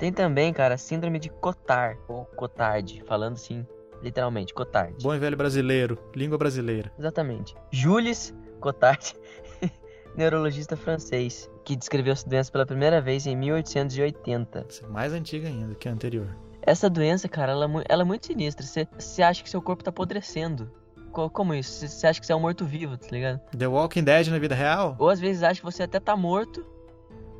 Tem 0.04 0.12
também, 0.12 0.52
cara, 0.52 0.76
síndrome 0.76 1.18
de 1.18 1.30
Cotard, 1.30 1.99
ou 2.08 2.26
Cotard, 2.26 3.02
falando 3.06 3.37
assim, 3.37 3.66
literalmente, 4.02 4.52
Cotard. 4.52 4.94
Bom 5.02 5.14
e 5.14 5.18
velho 5.18 5.34
brasileiro, 5.34 5.99
língua 6.14 6.37
brasileira. 6.37 6.92
Exatamente. 6.99 7.54
Jules 7.70 8.34
Cotard, 8.61 9.14
neurologista 10.14 10.76
francês, 10.76 11.50
que 11.64 11.75
descreveu 11.75 12.12
essa 12.12 12.28
doença 12.28 12.52
pela 12.52 12.66
primeira 12.66 13.00
vez 13.00 13.26
em 13.26 13.34
1880. 13.34 14.66
Essa 14.68 14.84
é 14.84 14.88
mais 14.90 15.14
antiga 15.14 15.49
ainda 15.49 15.75
que 15.75 15.88
a 15.88 15.92
anterior. 15.92 16.28
Essa 16.61 16.90
doença, 16.90 17.26
cara, 17.26 17.52
ela, 17.52 17.64
é 17.64 17.84
ela 17.88 18.02
é 18.02 18.04
muito 18.04 18.26
sinistra. 18.26 18.62
Você- 18.66 18.87
Você 18.99 19.23
acha 19.23 19.42
que 19.42 19.49
seu 19.49 19.62
corpo 19.62 19.82
tá 19.82 19.88
apodrecendo. 19.88 20.70
co- 21.12 21.30
como 21.30 21.54
isso? 21.54 21.70
Você- 21.73 21.88
Você 21.88 22.06
acha 22.08 22.20
que 22.20 22.26
você 22.26 22.32
é 22.34 22.37
um 22.37 22.40
morto-vivo, 22.40 22.99
tá 22.99 23.06
ligado? 23.11 23.40
The 23.56 23.68
Walking 23.68 24.04
Dead 24.04 24.26
na 24.28 24.38
vida 24.38 24.54
real? 24.54 24.96
Ou 24.99 25.08
às 25.08 25.18
vezes 25.20 25.42
acha 25.42 25.61
que 25.61 25.64
você 25.64 25.84
até 25.84 25.99
tá 25.99 26.14
morto 26.14 26.62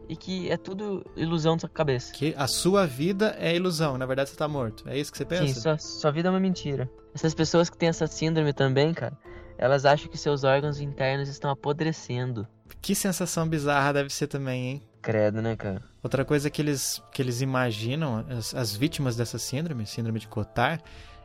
e 0.09 0.17
que 0.17 0.51
é 0.51 0.57
tudo 0.57 1.05
ilusão 1.17 1.55
da 1.57 1.61
sua 1.61 1.69
cabeça. 1.69 2.13
Que 2.13 2.35
a 2.37 2.47
sua 2.47 2.87
vida 2.87 3.35
é 3.39 3.55
ilusão, 3.55 3.97
na 3.99 4.07
verdade 4.07 4.31
você 4.31 4.37
tá 4.37 4.49
morto. 4.49 4.89
É 4.89 4.99
isso 4.99 5.11
que 5.11 5.19
você 5.19 5.25
pensa? 5.25 5.47
Sim, 5.47 5.61
sua, 5.61 5.79
sua 5.79 6.11
vida 6.11 6.29
é 6.29 6.31
uma 6.31 6.41
mentira. 6.41 6.91
Essas 7.15 7.35
pessoas 7.35 7.71
que 7.71 7.77
têm 7.77 7.89
essa 7.89 8.07
síndrome 8.07 8.53
também, 8.53 8.93
cara, 8.93 9.17
elas 9.57 9.85
acham 9.85 10.11
que 10.11 10.19
seus 10.19 10.45
órgãos 10.45 10.81
internos 10.81 11.29
estão 11.29 11.51
apodrecendo. 11.51 12.47
Que 12.81 12.95
sensação 12.95 13.49
bizarra 13.49 13.93
deve 13.93 14.11
ser 14.11 14.27
também, 14.27 14.67
hein? 14.67 14.83
Credo, 15.01 15.41
né, 15.43 15.55
cara? 15.55 15.83
Outra 16.03 16.25
coisa 16.25 16.51
que 16.51 16.61
eles, 16.61 17.03
que 17.13 17.21
eles 17.21 17.41
imaginam, 17.41 18.25
as, 18.29 18.55
as 18.55 18.75
vítimas 18.75 19.17
dessa 19.17 19.39
síndrome, 19.39 19.87
síndrome 19.87 20.19
de 20.19 20.27
Cotard, 20.27 20.83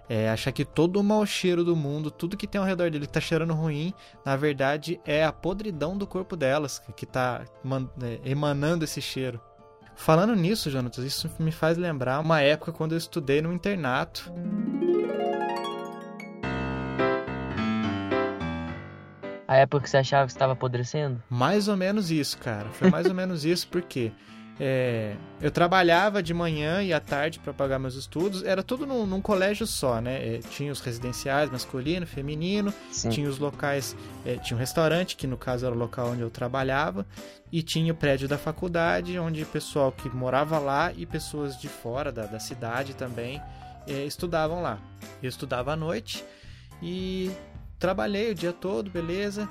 é 0.10 0.28
achar 0.28 0.51
que 0.51 0.66
todo 0.66 1.00
o 1.00 1.04
mau 1.04 1.24
cheiro 1.24 1.63
do 1.63 1.75
mundo, 1.75 2.10
tudo 2.10 2.36
que 2.36 2.48
tem 2.48 2.60
ao 2.60 2.66
redor 2.66 2.89
dele 2.89 3.06
que 3.06 3.13
tá 3.13 3.22
cheirando 3.22 3.54
ruim, 3.54 3.94
na 4.25 4.36
verdade 4.36 5.00
é 5.06 5.24
a 5.24 5.32
podridão 5.32 5.96
do 5.96 6.08
corpo 6.08 6.36
delas 6.36 6.82
que 6.98 7.06
tá 7.06 7.46
é, 8.01 8.30
emanando 8.30 8.84
esse 8.84 9.00
cheiro. 9.00 9.39
Falando 9.96 10.36
nisso, 10.36 10.72
Jonatas, 10.72 11.04
isso 11.04 11.30
me 11.38 11.51
faz 11.51 11.78
lembrar 11.78 12.20
uma 12.22 12.42
época 12.42 12.72
quando 12.72 12.94
eu 12.94 12.98
estudei 12.98 13.42
no 13.42 13.54
internato. 13.54 14.34
A 19.46 19.58
época 19.58 19.84
que 19.84 19.89
você 19.89 19.98
achava 19.98 20.25
que 20.25 20.32
você 20.32 20.38
estava 20.38 20.54
apodrecendo? 20.54 21.22
Mais 21.30 21.68
ou 21.68 21.75
menos 21.75 22.10
isso, 22.12 22.38
cara. 22.38 22.70
Foi 22.70 22.89
mais 22.89 23.08
ou 23.08 23.13
menos 23.13 23.44
isso 23.44 23.68
porque 23.68 24.12
é, 24.60 25.16
eu 25.39 25.50
trabalhava 25.50 26.22
de 26.22 26.34
manhã 26.34 26.84
e 26.84 26.92
à 26.92 27.00
tarde 27.00 27.39
para 27.39 27.54
pagar 27.54 27.80
meus 27.80 27.96
estudos. 27.96 28.44
Era 28.44 28.62
tudo 28.62 28.86
num, 28.86 29.06
num 29.06 29.22
colégio 29.22 29.66
só, 29.66 30.01
né? 30.01 30.36
É, 30.36 30.39
tinha 30.39 30.72
os 30.72 30.82
residenciais 30.82 31.50
masculino, 31.50 32.06
feminino, 32.06 32.74
Sim. 32.92 33.10
tinha 33.10 33.30
os 33.30 33.39
locais, 33.39 33.96
é, 34.25 34.36
tinha 34.36 34.58
um 34.58 34.60
restaurante 34.60 35.16
que 35.16 35.25
no 35.25 35.38
caso 35.38 35.66
era 35.66 35.74
o 35.74 35.78
local 35.78 36.10
onde 36.10 36.22
eu 36.22 36.30
trabalhava 36.30 37.08
e 37.51 37.63
tinha 37.63 37.94
o 37.94 37.96
prédio 37.96 38.28
da 38.28 38.38
faculdade 38.38 39.18
onde 39.18 39.44
o 39.44 39.46
pessoal 39.46 39.92
que 39.92 40.10
morava 40.10 40.60
lá 40.60 40.92
e 40.94 41.06
pessoas 41.06 41.58
de 41.58 41.70
fora 41.70 42.12
da, 42.12 42.25
da 42.25 42.39
cidade 42.39 42.94
também 42.94 43.42
é, 43.88 44.04
estudavam 44.04 44.62
lá. 44.62 44.78
Eu 45.24 45.30
estudava 45.30 45.72
à 45.72 45.75
noite 45.78 46.24
e 46.82 47.32
trabalhei 47.80 48.32
o 48.32 48.36
dia 48.36 48.51
todo, 48.51 48.89
beleza. 48.89 49.48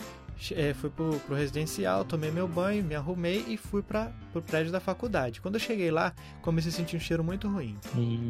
É, 0.55 0.73
fui 0.73 0.89
pro, 0.91 1.19
pro 1.21 1.35
residencial, 1.35 2.05
tomei 2.05 2.31
meu 2.31 2.47
banho, 2.47 2.85
me 2.85 2.95
arrumei 2.95 3.45
e 3.49 3.57
fui 3.57 3.83
para 3.83 4.13
pro 4.33 4.41
prédio 4.41 4.71
da 4.71 4.81
faculdade. 4.81 5.41
Quando 5.41 5.55
eu 5.55 5.61
cheguei 5.61 5.91
lá, 5.91 6.15
comecei 6.43 6.71
a 6.71 6.75
sentir 6.75 6.97
um 6.97 7.01
cheiro 7.01 7.25
muito 7.25 7.49
ruim. 7.49 7.77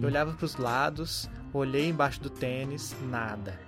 Eu 0.00 0.08
olhava 0.08 0.32
pros 0.32 0.56
lados, 0.56 1.28
olhei 1.52 1.88
embaixo 1.88 2.20
do 2.20 2.30
tênis, 2.30 2.96
nada. 3.10 3.58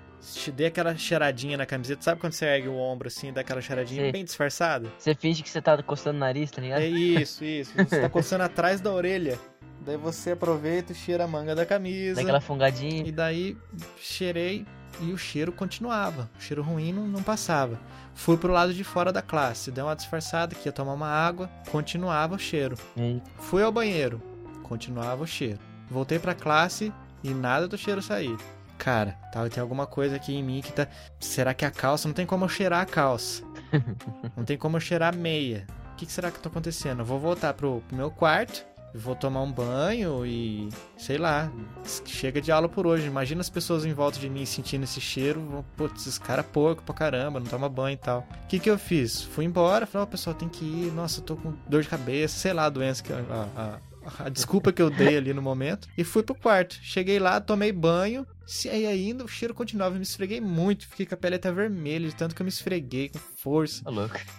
Dei 0.54 0.66
aquela 0.66 0.94
cheiradinha 0.97 1.56
na 1.56 1.64
camiseta, 1.64 2.02
sabe 2.02 2.20
quando 2.20 2.35
você 2.35 2.44
ergue 2.44 2.68
o 2.68 2.76
ombro 2.76 3.09
assim, 3.09 3.32
dá 3.32 3.40
aquela 3.40 3.61
cheiradinha 3.61 4.02
Sei. 4.02 4.12
bem 4.12 4.25
disfarçada? 4.25 4.90
Você 4.99 5.14
finge 5.14 5.42
que 5.42 5.49
você 5.49 5.62
tá 5.62 5.82
coçando 5.82 6.16
o 6.16 6.20
nariz, 6.20 6.50
tá 6.50 6.61
ligado? 6.61 6.82
É 6.82 6.88
isso, 6.88 7.42
isso. 7.42 7.73
Você 7.75 8.02
tá 8.02 8.09
coçando 8.09 8.44
atrás 8.44 8.80
da 8.80 8.92
orelha. 8.92 9.38
Daí 9.80 9.97
você 9.97 10.32
aproveita 10.32 10.92
e 10.92 10.94
cheira 10.94 11.25
a 11.25 11.26
manga 11.26 11.54
da 11.54 11.64
camisa. 11.64 12.16
Daquela 12.16 12.40
fungadinha. 12.40 13.06
E 13.06 13.11
daí 13.11 13.56
cheirei 13.99 14.66
e 15.00 15.12
o 15.12 15.18
cheiro 15.18 15.52
continuava. 15.52 16.30
O 16.38 16.42
cheiro 16.42 16.62
ruim 16.62 16.92
não, 16.92 17.06
não 17.06 17.23
passava. 17.23 17.78
Fui 18.14 18.37
pro 18.37 18.52
lado 18.52 18.75
de 18.75 18.85
fora 18.85 19.12
da 19.12 19.23
classe, 19.23 19.70
dei 19.70 19.82
uma 19.82 19.97
disfarçada 19.97 20.54
que 20.54 20.68
ia 20.68 20.73
tomar 20.73 20.94
uma 20.94 21.09
água, 21.09 21.50
continuava 21.70 22.35
o 22.35 22.38
cheiro. 22.38 22.76
Fui 23.38 23.62
ao 23.62 23.73
banheiro, 23.73 24.20
continuava 24.62 25.25
o 25.25 25.26
cheiro. 25.26 25.59
Voltei 25.90 26.18
pra 26.18 26.35
classe 26.35 26.92
e 27.23 27.30
nada 27.30 27.66
do 27.66 27.78
cheiro 27.78 28.02
sair. 28.02 28.37
Cara, 28.78 29.12
tá, 29.30 29.47
tem 29.49 29.61
alguma 29.61 29.87
coisa 29.87 30.16
aqui 30.16 30.35
em 30.35 30.42
mim 30.42 30.62
que 30.62 30.73
tá. 30.73 30.87
Será 31.18 31.52
que 31.52 31.66
é 31.66 31.68
a 31.68 31.70
calça? 31.70 32.09
Não 32.09 32.14
tem 32.14 32.25
como 32.25 32.47
eu 32.47 32.49
cheirar 32.49 32.80
a 32.80 32.87
calça. 32.87 33.42
Não 34.35 34.42
tem 34.42 34.56
como 34.56 34.76
eu 34.76 34.80
cheirar 34.80 35.12
a 35.12 35.16
meia. 35.16 35.66
O 35.92 35.97
que, 35.97 36.06
que 36.06 36.12
será 36.12 36.30
que 36.30 36.40
tá 36.40 36.49
acontecendo? 36.49 37.00
Eu 37.00 37.04
vou 37.04 37.20
voltar 37.20 37.52
pro, 37.52 37.82
pro 37.87 37.97
meu 37.97 38.11
quarto, 38.11 38.64
vou 38.94 39.14
tomar 39.14 39.42
um 39.42 39.52
banho 39.52 40.25
e. 40.26 40.68
sei 40.97 41.18
lá. 41.18 41.50
Chega 42.06 42.40
de 42.40 42.50
aula 42.50 42.68
por 42.68 42.87
hoje. 42.87 43.06
Imagina 43.06 43.40
as 43.40 43.50
pessoas 43.50 43.85
em 43.85 43.92
volta 43.92 44.18
de 44.18 44.28
mim 44.28 44.44
sentindo 44.44 44.85
esse 44.85 45.00
cheiro. 45.00 45.64
Putz, 45.76 46.06
esse 46.06 46.20
cara 46.20 46.40
é 46.40 46.44
porco 46.44 46.82
pra 46.82 46.94
caramba, 46.94 47.40
não 47.40 47.47
toma 47.47 47.68
banho 47.68 47.94
e 47.94 47.98
tal. 47.98 48.26
O 48.44 48.46
que, 48.46 48.59
que 48.59 48.70
eu 48.70 48.79
fiz? 48.79 49.22
Fui 49.22 49.44
embora, 49.44 49.87
falei, 49.87 50.07
ó, 50.07 50.11
pessoal, 50.11 50.35
tem 50.35 50.48
que 50.48 50.64
ir. 50.64 50.92
Nossa, 50.92 51.20
eu 51.20 51.24
tô 51.24 51.37
com 51.37 51.55
dor 51.68 51.83
de 51.83 51.88
cabeça, 51.88 52.38
sei 52.38 52.53
lá 52.53 52.66
a 52.66 52.70
doença 52.70 53.03
que. 53.03 53.12
A, 53.12 53.16
a, 53.57 53.89
a 54.19 54.29
desculpa 54.29 54.73
que 54.73 54.81
eu 54.81 54.91
dei 54.91 55.17
ali 55.17 55.33
no 55.33 55.43
momento. 55.43 55.89
E 55.97 56.05
fui 56.05 56.23
pro 56.23 56.35
quarto. 56.35 56.79
Cheguei 56.83 57.19
lá, 57.19 57.41
tomei 57.41 57.73
banho. 57.73 58.27
Se 58.47 58.69
aí 58.69 58.87
ainda 58.87 59.25
o 59.25 59.29
cheiro 59.29 59.55
continuava, 59.55 59.95
eu 59.95 59.99
me 59.99 60.03
esfreguei 60.03 60.41
muito. 60.41 60.89
Fiquei 60.89 61.07
com 61.07 61.15
a 61.15 61.19
pele 61.19 61.37
até 61.37 61.53
vermelha, 61.53 62.09
de 62.09 62.15
tanto 62.17 62.35
que 62.35 62.43
eu 62.43 62.45
me 62.45 62.51
esfreguei 62.51 63.09
com 63.09 63.19
força 63.19 63.85
Tá 63.85 63.91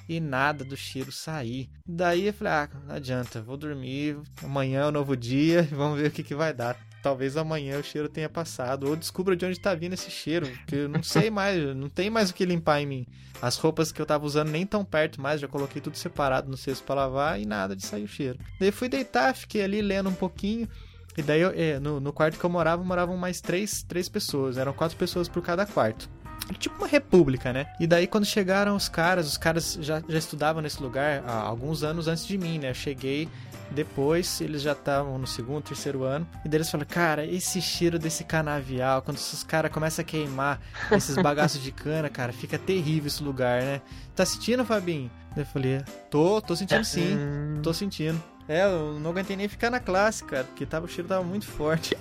e 0.10 0.19
nada 0.19 0.65
do 0.65 0.76
cheiro 0.76 1.12
sair. 1.12 1.69
Daí 1.88 2.28
eu 2.28 2.34
falei, 2.34 2.54
ah, 2.54 2.69
não 2.88 2.95
adianta, 2.95 3.41
vou 3.41 3.56
dormir, 3.56 4.17
amanhã 4.43 4.82
é 4.82 4.88
um 4.88 4.91
novo 4.91 5.15
dia, 5.15 5.63
vamos 5.71 6.00
ver 6.00 6.08
o 6.08 6.12
que, 6.12 6.24
que 6.24 6.36
vai 6.36 6.54
dar. 6.54 6.78
Talvez 7.01 7.35
amanhã 7.35 7.79
o 7.79 7.83
cheiro 7.83 8.07
tenha 8.07 8.29
passado, 8.29 8.87
ou 8.87 8.95
descubra 8.95 9.35
de 9.35 9.45
onde 9.45 9.59
tá 9.59 9.73
vindo 9.73 9.93
esse 9.93 10.11
cheiro, 10.11 10.47
porque 10.47 10.75
eu 10.75 10.89
não 10.89 11.01
sei 11.01 11.29
mais, 11.29 11.59
não 11.75 11.89
tem 11.89 12.09
mais 12.09 12.29
o 12.29 12.33
que 12.33 12.45
limpar 12.45 12.81
em 12.81 12.85
mim. 12.85 13.07
As 13.41 13.57
roupas 13.57 13.91
que 13.91 13.99
eu 13.99 14.05
tava 14.05 14.25
usando 14.25 14.49
nem 14.49 14.65
tão 14.65 14.85
perto 14.85 15.19
mais, 15.19 15.41
já 15.41 15.47
coloquei 15.47 15.81
tudo 15.81 15.97
separado 15.97 16.49
no 16.49 16.55
cesto 16.55 16.83
pra 16.83 16.95
lavar 16.95 17.39
e 17.39 17.45
nada 17.45 17.75
de 17.75 17.85
sair 17.85 18.03
o 18.03 18.07
cheiro. 18.07 18.37
Daí 18.59 18.71
fui 18.71 18.87
deitar, 18.87 19.33
fiquei 19.35 19.63
ali 19.63 19.81
lendo 19.81 20.09
um 20.09 20.13
pouquinho. 20.13 20.69
E 21.17 21.21
daí, 21.21 21.41
eu, 21.41 21.51
é, 21.55 21.79
no, 21.79 21.99
no 21.99 22.13
quarto 22.13 22.39
que 22.39 22.43
eu 22.43 22.49
morava, 22.49 22.83
moravam 22.83 23.17
mais 23.17 23.41
três, 23.41 23.83
três 23.83 24.07
pessoas. 24.07 24.57
Eram 24.57 24.73
quatro 24.73 24.95
pessoas 24.95 25.27
por 25.27 25.41
cada 25.41 25.65
quarto. 25.65 26.09
Tipo 26.57 26.77
uma 26.77 26.87
república, 26.87 27.51
né? 27.53 27.67
E 27.79 27.87
daí 27.87 28.07
quando 28.07 28.25
chegaram 28.25 28.75
os 28.75 28.89
caras, 28.89 29.27
os 29.27 29.37
caras 29.37 29.77
já, 29.81 30.01
já 30.07 30.17
estudavam 30.17 30.61
nesse 30.61 30.81
lugar 30.81 31.23
há 31.25 31.41
alguns 31.41 31.83
anos 31.83 32.07
antes 32.07 32.25
de 32.25 32.37
mim, 32.37 32.59
né? 32.59 32.69
Eu 32.71 32.75
cheguei 32.75 33.29
depois, 33.71 34.41
eles 34.41 34.61
já 34.61 34.73
estavam 34.73 35.17
no 35.17 35.25
segundo, 35.25 35.63
terceiro 35.63 36.03
ano. 36.03 36.27
E 36.43 36.49
daí 36.49 36.57
eles 36.57 36.69
falaram, 36.69 36.89
cara, 36.89 37.25
esse 37.25 37.61
cheiro 37.61 37.97
desse 37.97 38.23
canavial, 38.23 39.01
quando 39.01 39.17
esses 39.17 39.43
caras 39.43 39.71
começam 39.71 40.03
a 40.03 40.05
queimar 40.05 40.59
esses 40.91 41.15
bagaços 41.15 41.61
de 41.61 41.71
cana, 41.71 42.09
cara, 42.09 42.33
fica 42.33 42.57
terrível 42.57 43.07
esse 43.07 43.23
lugar, 43.23 43.61
né? 43.61 43.81
Tá 44.15 44.25
sentindo, 44.25 44.65
Fabinho? 44.65 45.09
Eu 45.35 45.45
falei, 45.45 45.81
tô, 46.09 46.41
tô 46.41 46.55
sentindo 46.55 46.83
sim. 46.83 47.17
Tô 47.63 47.73
sentindo. 47.73 48.21
É, 48.47 48.65
eu 48.65 48.99
não 48.99 49.12
aguentei 49.12 49.36
nem 49.36 49.47
ficar 49.47 49.69
na 49.69 49.80
classe, 49.80 50.23
cara, 50.25 50.43
porque 50.43 50.65
tava, 50.65 50.86
o 50.86 50.89
cheiro 50.89 51.08
tava 51.08 51.23
muito 51.23 51.45
forte. 51.45 51.95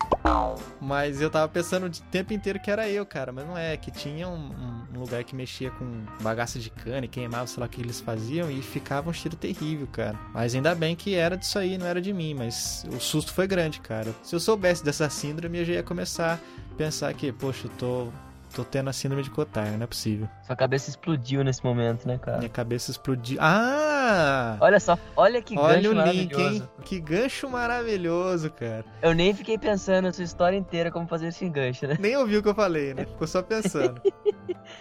Mas 0.81 1.21
eu 1.21 1.31
tava 1.31 1.49
pensando 1.49 1.87
o 1.87 1.91
tempo 2.11 2.33
inteiro 2.33 2.59
que 2.61 2.71
era 2.71 2.89
eu, 2.89 3.05
cara. 3.07 3.31
Mas 3.33 3.47
não 3.47 3.57
é, 3.57 3.77
que 3.77 3.91
tinha 3.91 4.29
um, 4.29 4.35
um- 4.51 4.81
lugar 4.99 5.25
que 5.25 5.35
mexia 5.35 5.71
com 5.71 6.03
bagaço 6.21 6.59
de 6.59 6.69
cana 6.69 7.07
e 7.07 7.09
queimava, 7.09 7.47
sei 7.47 7.61
lá 7.61 7.67
o 7.67 7.69
que 7.69 7.81
eles 7.81 8.01
faziam, 8.01 8.51
e 8.51 8.61
ficava 8.61 9.09
um 9.09 9.13
cheiro 9.13 9.35
terrível, 9.37 9.87
cara. 9.91 10.19
Mas 10.35 10.55
ainda 10.55 10.75
bem 10.75 10.95
que 10.95 11.15
era 11.15 11.37
disso 11.37 11.59
aí, 11.59 11.79
não 11.79 11.87
era 11.87 12.03
de 12.03 12.13
mim, 12.13 12.35
mas 12.35 12.85
o 12.95 13.01
susto 13.01 13.33
foi 13.33 13.47
grande, 13.47 13.81
cara. 13.81 14.15
Se 14.23 14.35
eu 14.35 14.41
soubesse 14.41 14.85
dessa 14.85 15.09
síndrome, 15.09 15.59
eu 15.61 15.65
já 15.65 15.73
ia 15.75 15.83
começar 15.83 16.35
a 16.35 16.75
pensar 16.77 17.15
que, 17.15 17.33
poxa, 17.33 17.67
eu 17.67 17.71
tô, 17.79 18.09
tô 18.55 18.65
tendo 18.65 18.91
a 18.91 18.93
síndrome 18.93 19.23
de 19.23 19.31
Cotard, 19.31 19.77
não 19.77 19.85
é 19.85 19.87
possível. 19.87 20.29
Sua 20.43 20.57
cabeça 20.57 20.91
explodiu 20.91 21.43
nesse 21.45 21.65
momento, 21.65 22.07
né, 22.07 22.19
cara? 22.19 22.39
Minha 22.39 22.51
cabeça 22.51 22.91
explodiu. 22.91 23.39
Ah! 23.41 24.57
Olha 24.61 24.81
só, 24.81 24.99
olha 25.17 25.41
que 25.41 25.57
Olha 25.59 25.77
gancho 25.77 25.89
o 25.89 25.93
link, 25.93 26.35
maravilhoso. 26.35 26.63
hein? 26.63 26.69
Que 26.85 27.01
gancho 27.01 27.49
maravilhoso, 27.49 28.51
cara. 28.51 28.85
Eu 29.03 29.15
nem 29.15 29.33
fiquei 29.35 29.57
pensando 29.59 30.09
a 30.09 30.13
sua 30.13 30.25
história 30.25 30.57
inteira 30.57 30.91
como 30.91 31.07
fazer 31.07 31.29
esse 31.29 31.49
gancho, 31.49 31.87
né? 31.87 31.97
Nem 32.01 32.17
ouviu 32.17 32.41
o 32.41 32.43
que 32.43 32.49
eu 32.49 32.55
falei, 32.55 32.95
né? 32.95 33.05
Ficou 33.05 33.27
só 33.27 33.43
pensando. 33.43 34.01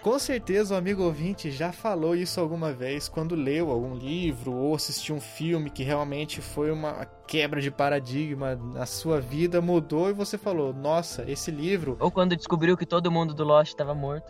Com 0.02 0.18
certeza 0.18 0.74
o 0.74 0.78
amigo 0.78 1.02
ouvinte 1.02 1.50
já 1.50 1.72
falou 1.72 2.16
isso 2.16 2.40
alguma 2.40 2.72
vez 2.72 3.06
quando 3.06 3.34
leu 3.34 3.70
algum 3.70 3.94
livro 3.94 4.52
ou 4.52 4.74
assistiu 4.74 5.14
um 5.14 5.20
filme 5.20 5.68
que 5.68 5.82
realmente 5.82 6.40
foi 6.40 6.70
uma 6.70 7.04
quebra 7.26 7.60
de 7.60 7.70
paradigma 7.70 8.56
na 8.56 8.86
sua 8.86 9.20
vida, 9.20 9.60
mudou 9.60 10.08
e 10.08 10.14
você 10.14 10.38
falou: 10.38 10.72
Nossa, 10.72 11.30
esse 11.30 11.50
livro. 11.50 11.98
Ou 12.00 12.10
quando 12.10 12.34
descobriu 12.34 12.78
que 12.78 12.86
todo 12.86 13.10
mundo 13.10 13.34
do 13.34 13.44
Lost 13.44 13.72
estava 13.72 13.94
morto. 13.94 14.24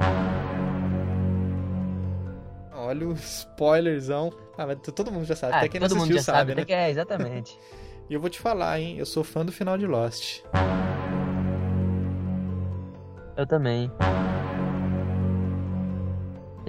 Olha 2.74 3.06
o 3.06 3.12
spoilerzão. 3.12 4.33
Ah, 4.59 4.66
mas 4.66 4.78
todo 4.92 5.12
mundo 5.12 5.24
já 5.24 5.37
sabe. 5.37 5.52
Ah, 5.52 5.59
Até 5.59 5.68
quem 5.68 5.80
não 5.80 5.87
todo 5.87 5.98
mundo 5.98 6.11
assistiu 6.11 6.16
já 6.16 6.22
sabe, 6.24 6.38
sabe, 6.50 6.54
né? 6.56 6.64
que 6.64 6.72
é, 6.72 6.90
exatamente. 6.90 7.56
E 8.11 8.14
eu 8.14 8.20
vou 8.20 8.28
te 8.28 8.40
falar, 8.40 8.80
hein? 8.80 8.98
Eu 8.98 9.06
sou 9.06 9.22
fã 9.22 9.46
do 9.46 9.52
final 9.52 9.78
de 9.78 9.87
Lost. 9.87 10.42
Eu 13.37 13.46
também. 13.46 13.88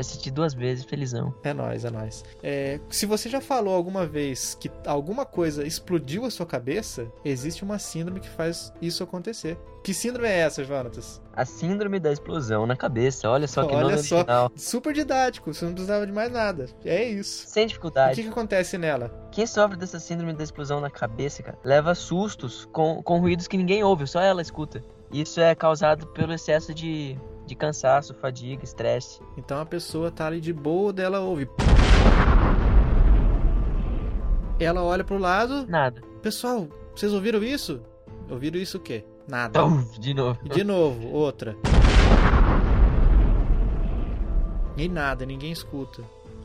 Já 0.01 0.07
assisti 0.07 0.31
duas 0.31 0.53
vezes, 0.55 0.83
felizão. 0.83 1.31
É 1.43 1.53
nóis, 1.53 1.85
é 1.85 1.91
nóis. 1.91 2.23
É, 2.41 2.79
se 2.89 3.05
você 3.05 3.29
já 3.29 3.39
falou 3.39 3.75
alguma 3.75 4.05
vez 4.05 4.57
que 4.59 4.69
alguma 4.85 5.25
coisa 5.25 5.65
explodiu 5.65 6.25
a 6.25 6.31
sua 6.31 6.45
cabeça, 6.45 7.07
existe 7.23 7.63
uma 7.63 7.77
síndrome 7.77 8.19
que 8.19 8.27
faz 8.29 8.73
isso 8.81 9.03
acontecer. 9.03 9.59
Que 9.83 9.93
síndrome 9.93 10.27
é 10.27 10.39
essa, 10.39 10.63
Jonatas? 10.63 11.21
A 11.33 11.45
síndrome 11.45 11.99
da 11.99 12.11
explosão 12.11 12.65
na 12.65 12.75
cabeça, 12.75 13.29
olha 13.29 13.47
só 13.47 13.63
que 13.65 13.75
Olha 13.75 13.89
nome 13.95 13.97
só. 14.03 14.17
original. 14.17 14.51
Super 14.55 14.93
didático, 14.93 15.53
você 15.53 15.65
não 15.65 15.73
precisava 15.73 16.05
de 16.05 16.11
mais 16.11 16.31
nada. 16.31 16.65
É 16.83 17.03
isso. 17.03 17.47
Sem 17.47 17.65
O 17.65 17.67
dificuldade. 17.67 18.15
que, 18.15 18.23
que 18.23 18.29
acontece 18.29 18.77
nela? 18.77 19.11
Quem 19.31 19.45
sofre 19.45 19.77
dessa 19.77 19.99
síndrome 19.99 20.33
da 20.33 20.43
explosão 20.43 20.81
na 20.81 20.89
cabeça, 20.89 21.43
cara, 21.43 21.57
leva 21.63 21.93
sustos 21.95 22.67
com, 22.71 23.01
com 23.03 23.19
ruídos 23.19 23.47
que 23.47 23.57
ninguém 23.57 23.83
ouve, 23.83 24.07
só 24.07 24.19
ela 24.19 24.41
escuta. 24.41 24.83
Isso 25.11 25.39
é 25.39 25.53
causado 25.53 26.07
pelo 26.07 26.33
excesso 26.33 26.73
de 26.73 27.17
de 27.45 27.55
cansaço, 27.55 28.13
fadiga, 28.13 28.63
estresse. 28.63 29.21
Então 29.37 29.59
a 29.59 29.65
pessoa 29.65 30.11
tá 30.11 30.27
ali 30.27 30.39
de 30.39 30.53
boa, 30.53 30.93
dela 30.93 31.19
ouve. 31.19 31.49
Ela 34.59 34.83
olha 34.83 35.03
pro 35.03 35.17
lado. 35.17 35.65
Nada. 35.67 36.01
Pessoal, 36.21 36.67
vocês 36.95 37.13
ouviram 37.13 37.43
isso? 37.43 37.81
Ouviram 38.29 38.59
isso 38.59 38.77
o 38.77 38.81
quê? 38.81 39.03
Nada. 39.27 39.59
De 39.99 40.13
novo. 40.13 40.39
E 40.45 40.49
de 40.49 40.63
novo, 40.63 41.07
outra. 41.09 41.55
E 44.77 44.87
nada, 44.87 45.25
ninguém 45.25 45.51
escuta. 45.51 46.03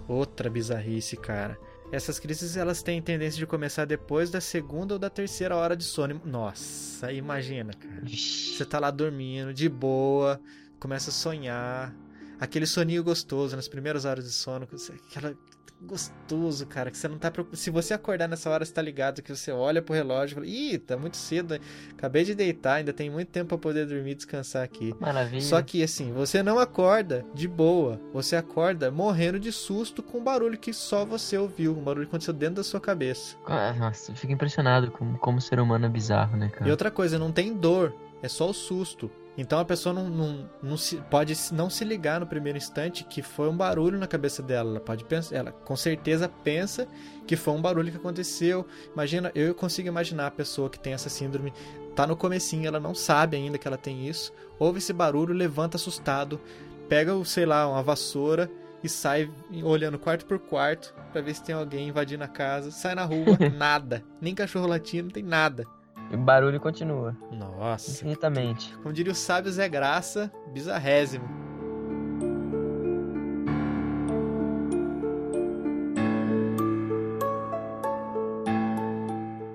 Outra 0.09 0.49
bizarrice, 0.49 1.17
cara. 1.17 1.59
Essas 1.93 2.19
crises 2.19 2.57
elas 2.57 2.83
têm 2.83 3.01
tendência 3.01 3.39
de 3.39 3.47
começar 3.47 3.85
depois 3.85 4.31
da 4.31 4.41
segunda 4.41 4.95
ou 4.95 4.99
da 4.99 5.09
terceira 5.09 5.55
hora 5.55 5.77
de 5.77 5.85
sono. 5.85 6.21
Nossa, 6.25 7.13
imagina, 7.13 7.73
cara. 7.73 8.03
Você 8.05 8.65
tá 8.65 8.81
lá 8.81 8.91
dormindo, 8.91 9.55
de 9.55 9.69
boa, 9.69 10.41
começa 10.79 11.11
a 11.11 11.13
sonhar. 11.13 11.95
Aquele 12.39 12.67
soninho 12.67 13.03
gostoso 13.03 13.57
nas 13.57 13.67
primeiras 13.67 14.05
horas 14.05 14.25
de 14.25 14.33
sono. 14.33 14.69
Aquela 15.11 15.35
gostoso, 15.81 16.67
cara, 16.67 16.91
que 16.91 16.97
você 16.97 17.09
não 17.09 17.19
tá 17.19 17.31
preocupado. 17.31 17.61
Se 17.61 17.71
você 17.71 17.93
acordar 17.95 18.29
nessa 18.29 18.49
hora, 18.49 18.65
você 18.65 18.73
tá 18.73 18.81
ligado 18.81 19.23
que 19.23 19.35
você 19.35 19.53
olha 19.53 19.83
pro 19.83 19.95
relógio 19.95 20.33
e 20.33 20.35
fala: 20.35 20.47
Ih, 20.47 20.79
tá 20.79 20.97
muito 20.97 21.17
cedo. 21.17 21.59
Acabei 21.93 22.25
de 22.25 22.35
deitar, 22.35 22.75
ainda 22.75 22.93
tem 22.93 23.11
muito 23.11 23.29
tempo 23.29 23.49
pra 23.49 23.59
poder 23.59 23.87
dormir 23.87 24.13
e 24.13 24.15
descansar 24.15 24.63
aqui. 24.63 24.95
Maravilha. 25.01 25.43
Só 25.43 25.61
que 25.63 25.83
assim, 25.83 26.13
você 26.13 26.43
não 26.43 26.59
acorda 26.59 27.25
de 27.35 27.47
boa. 27.47 28.01
Você 28.13 28.37
acorda 28.37 28.91
morrendo 28.91 29.39
de 29.39 29.53
susto 29.53 30.03
com 30.03 30.19
um 30.19 30.25
barulho 30.25 30.59
que 30.59 30.73
só 30.73 31.05
você 31.05 31.37
ouviu. 31.37 31.77
Um 31.77 31.83
barulho 31.83 32.07
que 32.07 32.11
aconteceu 32.11 32.35
dentro 32.35 32.57
da 32.57 32.65
sua 32.65 32.81
cabeça. 32.81 33.37
Ah, 33.47 33.73
Nossa, 33.75 34.13
eu 34.13 34.17
fico 34.17 34.33
impressionado 34.33 34.91
com 34.91 35.17
como 35.19 35.39
o 35.39 35.43
ser 35.43 35.61
humano 35.61 35.87
é 35.87 35.89
bizarro, 35.89 36.37
né, 36.37 36.49
cara? 36.49 36.67
E 36.67 36.71
outra 36.71 36.91
coisa, 36.91 37.19
não 37.19 37.33
tem 37.33 37.55
dor, 37.55 37.95
é 38.23 38.29
só 38.29 38.49
o 38.49 38.55
susto. 38.55 39.11
Então 39.37 39.59
a 39.59 39.65
pessoa 39.65 39.93
não, 39.93 40.09
não, 40.09 40.51
não 40.63 40.77
se, 40.77 40.97
pode 41.11 41.35
não 41.53 41.69
se 41.69 41.85
ligar 41.85 42.21
no 42.21 42.27
primeiro 42.27 42.57
instante 42.57 43.05
que 43.05 43.21
foi 43.21 43.49
um 43.49 43.57
barulho 43.57 43.99
na 43.99 44.07
cabeça 44.07 44.43
dela. 44.43 44.71
Ela 44.71 44.81
pode 44.81 45.05
pensar, 45.05 45.37
ela 45.37 45.53
com 45.53 45.77
certeza 45.77 46.29
pensa 46.29 46.89
que 47.27 47.37
foi 47.37 47.53
um 47.53 47.61
barulho 47.61 47.91
que 47.91 47.99
aconteceu. 47.99 48.67
Imagina, 48.95 49.31
eu 49.35 49.55
consigo 49.55 49.89
imaginar 49.89 50.29
a 50.29 50.31
pessoa 50.31 50.71
que 50.71 50.79
tem 50.79 50.95
essa 50.95 51.11
síndrome, 51.11 51.53
tá 51.95 52.07
no 52.07 52.17
comecinho, 52.17 52.67
ela 52.67 52.81
não 52.81 52.95
sabe 52.95 53.37
ainda 53.37 53.59
que 53.59 53.69
ela 53.69 53.77
tem 53.77 54.09
isso, 54.09 54.33
ouve 54.59 54.79
esse 54.79 54.93
barulho, 54.93 55.35
levanta 55.35 55.77
assustado, 55.77 56.41
pega, 56.89 57.13
sei 57.25 57.45
lá, 57.45 57.69
uma 57.69 57.83
vassoura 57.83 58.51
e 58.83 58.89
sai 58.89 59.31
olhando 59.63 59.99
quarto 59.99 60.25
por 60.25 60.39
quarto 60.39 60.95
pra 61.13 61.21
ver 61.21 61.35
se 61.35 61.43
tem 61.43 61.55
alguém 61.55 61.89
invadindo 61.89 62.25
a 62.25 62.29
casa. 62.29 62.71
Sai 62.71 62.95
na 62.95 63.05
rua, 63.05 63.37
nada. 63.55 64.05
Nem 64.21 64.35
cachorro 64.35 64.67
latindo, 64.67 65.05
não 65.05 65.11
tem 65.11 65.23
nada. 65.23 65.65
E 66.11 66.15
o 66.15 66.19
barulho 66.19 66.61
continua. 66.61 67.17
Nossa. 67.33 67.91
Infinitamente. 67.91 68.77
Como 68.79 68.93
diria 68.93 69.13
o 69.13 69.17
sábio 69.17 69.51
Zé 69.51 69.69
Graça, 69.69 70.31
bizarrésimo. 70.53 71.47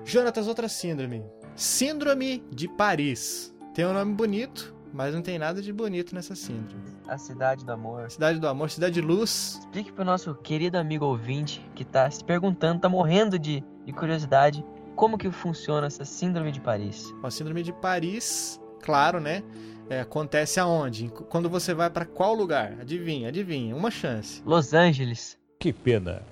Jonatas, 0.04 0.46
outra 0.46 0.68
síndrome. 0.68 1.24
Síndrome 1.56 2.44
de 2.50 2.68
Paris. 2.68 3.54
Tem 3.72 3.86
um 3.86 3.94
nome 3.94 4.12
bonito, 4.12 4.74
mas 4.92 5.14
não 5.14 5.22
tem 5.22 5.38
nada 5.38 5.62
de 5.62 5.72
bonito 5.72 6.14
nessa 6.14 6.34
síndrome. 6.34 6.82
A 7.08 7.16
cidade 7.16 7.64
do 7.64 7.72
amor. 7.72 8.10
Cidade 8.10 8.38
do 8.38 8.46
Amor, 8.46 8.68
Cidade 8.68 8.92
de 8.92 9.00
Luz. 9.00 9.58
Explique 9.60 9.90
pro 9.90 10.04
nosso 10.04 10.34
querido 10.34 10.76
amigo 10.76 11.06
ouvinte 11.06 11.66
que 11.74 11.82
tá 11.82 12.10
se 12.10 12.22
perguntando, 12.22 12.82
tá 12.82 12.90
morrendo 12.90 13.38
de, 13.38 13.64
de 13.86 13.92
curiosidade, 13.94 14.62
como 15.02 15.18
que 15.18 15.28
funciona 15.32 15.88
essa 15.88 16.04
síndrome 16.04 16.52
de 16.52 16.60
Paris. 16.60 17.12
A 17.24 17.28
síndrome 17.28 17.64
de 17.64 17.72
Paris, 17.72 18.60
claro, 18.80 19.18
né? 19.18 19.42
É, 19.90 19.98
acontece 19.98 20.60
aonde? 20.60 21.08
Quando 21.28 21.50
você 21.50 21.74
vai 21.74 21.90
para 21.90 22.06
qual 22.06 22.32
lugar? 22.36 22.76
Adivinha, 22.80 23.26
adivinha. 23.26 23.74
Uma 23.74 23.90
chance. 23.90 24.40
Los 24.46 24.72
Angeles. 24.72 25.36
Que 25.58 25.72
pena. 25.72 26.22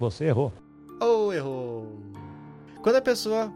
Você 0.00 0.24
errou. 0.24 0.50
Ou 1.02 1.34
errou. 1.34 2.00
Quando 2.82 2.96
a 2.96 3.02
pessoa 3.02 3.52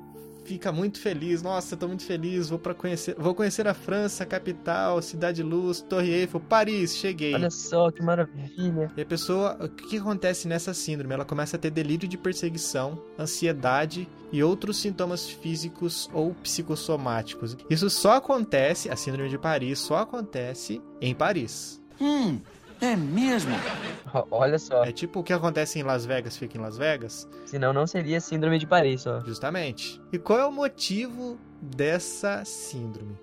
fica 0.49 0.73
muito 0.73 0.99
feliz, 0.99 1.43
nossa, 1.43 1.75
eu 1.75 1.79
tô 1.79 1.87
muito 1.87 2.05
feliz, 2.05 2.49
vou 2.49 2.59
para 2.59 2.73
conhecer, 2.73 3.15
vou 3.19 3.35
conhecer 3.35 3.69
a 3.69 3.75
França, 3.75 4.23
a 4.23 4.27
capital, 4.27 5.03
Cidade 5.03 5.43
Luz, 5.43 5.83
Torre 5.83 6.11
Eiffel, 6.11 6.41
Paris, 6.41 6.97
cheguei. 6.97 7.35
Olha 7.35 7.51
só 7.51 7.91
que 7.91 8.03
maravilha. 8.03 8.91
E 8.97 9.03
a 9.03 9.05
pessoa, 9.05 9.59
o 9.61 9.69
que 9.69 9.89
que 9.89 9.99
acontece 9.99 10.49
nessa 10.49 10.73
síndrome? 10.73 11.13
Ela 11.13 11.27
começa 11.27 11.57
a 11.57 11.59
ter 11.59 11.71
delírio 11.71 12.09
de 12.09 12.17
perseguição, 12.17 12.99
ansiedade 13.19 14.09
e 14.33 14.43
outros 14.43 14.79
sintomas 14.79 15.29
físicos 15.29 16.09
ou 16.15 16.35
psicossomáticos. 16.43 17.55
Isso 17.69 17.91
só 17.91 18.13
acontece, 18.13 18.91
a 18.91 18.97
síndrome 18.97 19.29
de 19.29 19.37
Paris 19.37 19.79
só 19.79 19.99
acontece 19.99 20.81
em 20.99 21.15
Paris. 21.15 21.79
Hum, 22.01 22.41
é 22.81 22.97
mesmo? 22.97 23.55
Olha 24.31 24.59
só. 24.59 24.85
É 24.85 24.93
tipo 24.93 25.21
o 25.21 25.23
que 25.23 25.33
acontece 25.33 25.79
em 25.79 25.83
Las 25.83 26.07
Vegas 26.07 26.37
fica 26.37 26.57
em 26.57 26.61
Las 26.61 26.79
Vegas, 26.79 27.29
Senão 27.45 27.73
não 27.73 27.87
seria 27.87 28.21
síndrome 28.21 28.59
de 28.59 28.67
Paris, 28.67 29.07
ó. 29.07 29.21
justamente. 29.21 30.01
E 30.13 30.19
qual 30.19 30.39
é 30.39 30.47
o 30.47 30.53
motivo 30.53 31.39
dessa 31.61 32.45
síndrome? 32.45 33.17